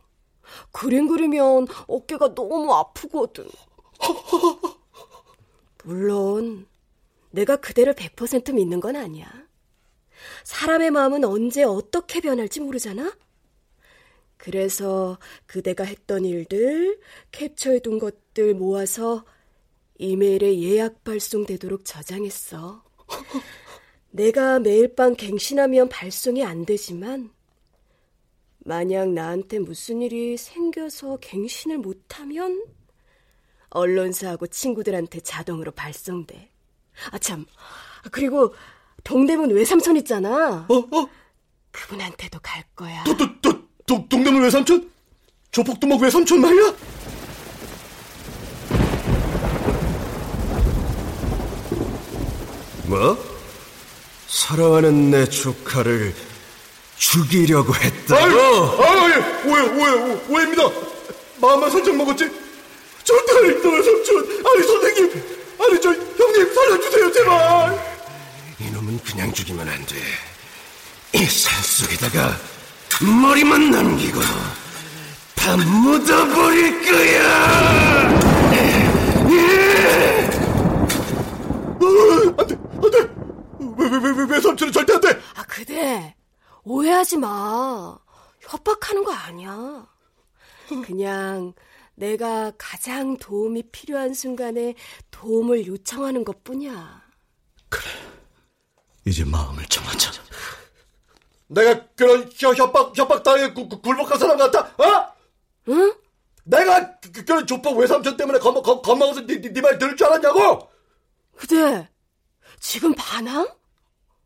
[0.72, 3.48] 그림 그리면 어깨가 너무 아프거든.
[5.84, 6.66] 물론
[7.32, 9.28] 내가 그대를 100% 믿는 건 아니야.
[10.44, 13.16] 사람의 마음은 언제 어떻게 변할지 모르잖아?
[14.38, 17.00] 그래서 그대가 했던 일들,
[17.32, 19.26] 캡처해둔 것들 모아서
[19.98, 22.84] 이메일에 예약 발송되도록 저장했어.
[24.12, 27.32] 내가 매일 밤 갱신하면 발송이 안 되지만,
[28.60, 32.64] 만약 나한테 무슨 일이 생겨서 갱신을 못하면,
[33.74, 36.50] 언론사하고 친구들한테 자동으로 발송돼.
[37.12, 37.46] 아, 참.
[38.12, 38.54] 그리고
[39.04, 40.66] 동대문 외삼촌 있잖아.
[40.70, 41.10] 어, 어?
[41.72, 43.04] 그분한테도 갈 거야.
[43.04, 44.90] 또, 또, 또, 동, 동대문 외삼촌?
[45.52, 46.74] 조폭두목 외삼촌 말이야?
[52.86, 53.18] 뭐?
[54.28, 56.14] 사랑하는 내 조카를
[56.98, 58.22] 죽이려고 했다고?
[58.22, 58.34] 아유,
[58.82, 60.64] 아유, 오해, 오해, 오해입니다.
[61.42, 62.43] 마음만 살짝 먹었지?
[63.04, 64.18] 절대 아닙니다, 외삼촌.
[64.46, 65.24] 아니, 선생님.
[65.60, 67.94] 아니, 저, 형님, 살려주세요, 제발.
[68.60, 69.96] 이놈은 그냥 죽이면 안 돼.
[71.14, 72.36] 이 산속에다가
[73.02, 74.20] 머리만 남기고
[75.36, 78.10] 다 묻어버릴 거야!
[81.82, 82.98] 어, 안 돼, 안 돼!
[83.78, 85.10] 왜, 왜, 왜, 왜, 왜 삼촌은 절대 안 돼!
[85.36, 86.16] 아, 그대.
[86.64, 87.98] 오해하지 마.
[88.40, 89.86] 협박하는 거 아니야.
[90.86, 91.54] 그냥
[92.04, 94.76] 내가 가장 도움이 필요한 순간에
[95.10, 97.02] 도움을 요청하는 것 뿐이야.
[99.06, 100.12] 이제 마음을 정하자.
[101.48, 104.60] 내가 그런 협, 협박, 협박 당해 굴복한 사람 같아?
[104.84, 105.14] 어?
[105.70, 105.94] 응?
[106.44, 110.70] 내가 그, 그, 그런 조폭 외삼촌 때문에 겁, 겁, 겁먹어서 니말 들을 줄 알았냐고?
[111.38, 111.88] 그대,
[112.60, 113.48] 지금 반항?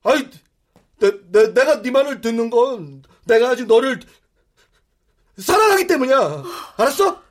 [0.01, 0.28] 아이,
[0.97, 3.99] 내, 내, 내가 네 말을 듣는 건 내가 아직 너를
[5.38, 6.43] 사랑하기 때문이야.
[6.78, 7.26] 알았어?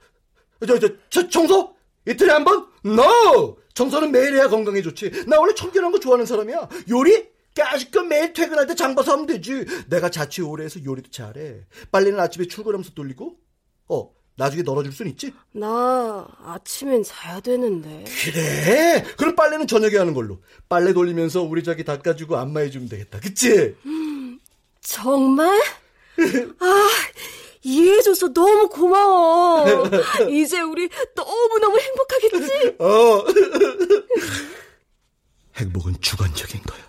[0.66, 1.74] 저, 저, 저 청소?
[2.08, 2.66] 이틀에 한 번?
[2.84, 3.56] No!
[3.74, 5.24] 청소는 매일 해야 건강에 좋지.
[5.26, 6.68] 나 원래 청결한 거 좋아하는 사람이야.
[6.90, 7.28] 요리?
[7.54, 9.64] 까짓거 매일 퇴근할 때 장 봐서 하면 되지.
[9.88, 11.62] 내가 자취 오래 해서 요리도 잘해.
[11.90, 13.36] 빨래는 아침에 출근하면서 돌리고.
[13.88, 15.32] 어, 나중에 널어줄 순 있지?
[15.52, 18.04] 나 아침엔 자야 되는데.
[18.24, 19.04] 그래?
[19.16, 20.38] 그럼 빨래는 저녁에 하는 걸로.
[20.68, 23.20] 빨래 돌리면서 우리 자기 닦아주고 안마해주면 되겠다.
[23.20, 23.74] 그치?
[23.86, 24.38] 음,
[24.82, 25.48] 정말?
[26.60, 26.88] 아,
[27.66, 29.66] 이해해줘서 너무 고마워.
[30.30, 32.76] 이제 우리 너무너무 행복하겠지?
[32.78, 33.24] 어.
[35.56, 36.80] 행복은 주관적인 거야.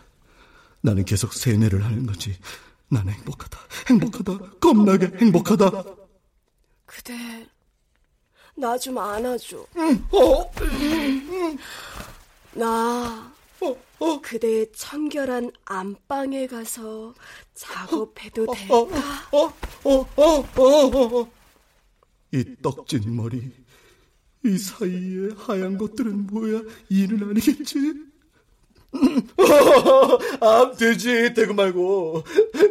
[0.82, 2.38] 나는 계속 세뇌를 하는 거지.
[2.90, 3.60] 나는 행복하다.
[3.90, 4.38] 행복하다.
[4.60, 5.84] 겁나게 행복하다.
[6.86, 7.48] 그대,
[8.56, 9.58] 나 좀 안아줘.
[9.58, 10.52] 어?
[12.54, 13.34] 나,
[14.22, 17.14] 그대의 청결한 안방에 가서
[17.54, 18.76] 작업해도 될까?
[18.76, 18.88] 어,
[19.32, 21.32] 어, 어, 어,
[22.32, 23.52] 이 떡진 머리,
[24.46, 26.62] 이 사이에 하얀 것들은 뭐야?
[26.90, 28.08] 이는 아니겠지?
[30.42, 31.34] 아, 되지.
[31.34, 32.24] 대구 말고.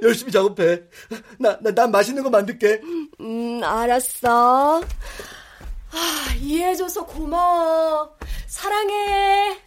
[0.02, 0.82] 열심히 작업해.
[1.38, 2.80] 나, 나, 난 맛있는 거 만들게.
[3.20, 4.80] 음, 알았어.
[4.80, 8.16] 아, 이해해줘서 고마워.
[8.46, 9.65] 사랑해.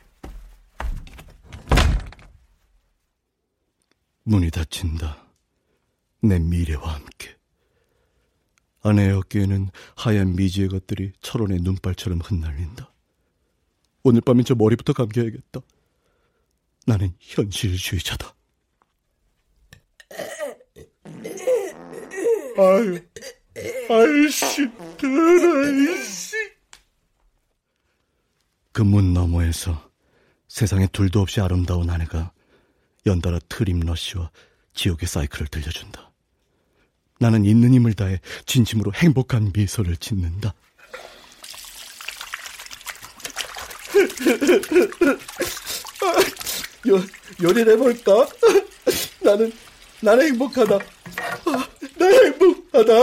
[4.29, 5.25] 문이 닫힌다.
[6.21, 7.35] 내 미래와 함께.
[8.83, 12.93] 아내의 어깨에는 하얀 미지의 것들이 철원의 눈발처럼 흩날린다.
[14.03, 15.61] 오늘 밤엔 저 머리부터 감겨야겠다.
[16.85, 18.35] 나는 현실주의자다.
[22.57, 23.01] 아유,
[23.89, 26.35] 아이씨, 드라이씨.
[28.71, 29.89] 그 문 너머에서
[30.47, 32.31] 세상에 둘도 없이 아름다운 아내가
[33.05, 34.29] 연달아 트림 러쉬와
[34.73, 36.11] 지옥의 사이클을 들려준다.
[37.19, 40.53] 나는 있는 힘을 다해 진심으로 행복한 미소를 짓는다.
[46.87, 47.03] 요,
[47.41, 48.27] 요리를 해볼까?
[49.21, 49.51] 나는,
[50.01, 50.79] 나는 행복하다.
[51.97, 52.93] 나 행복하다.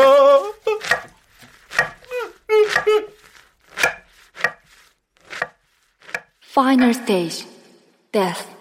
[6.55, 7.47] Final stage,
[8.13, 8.56] death.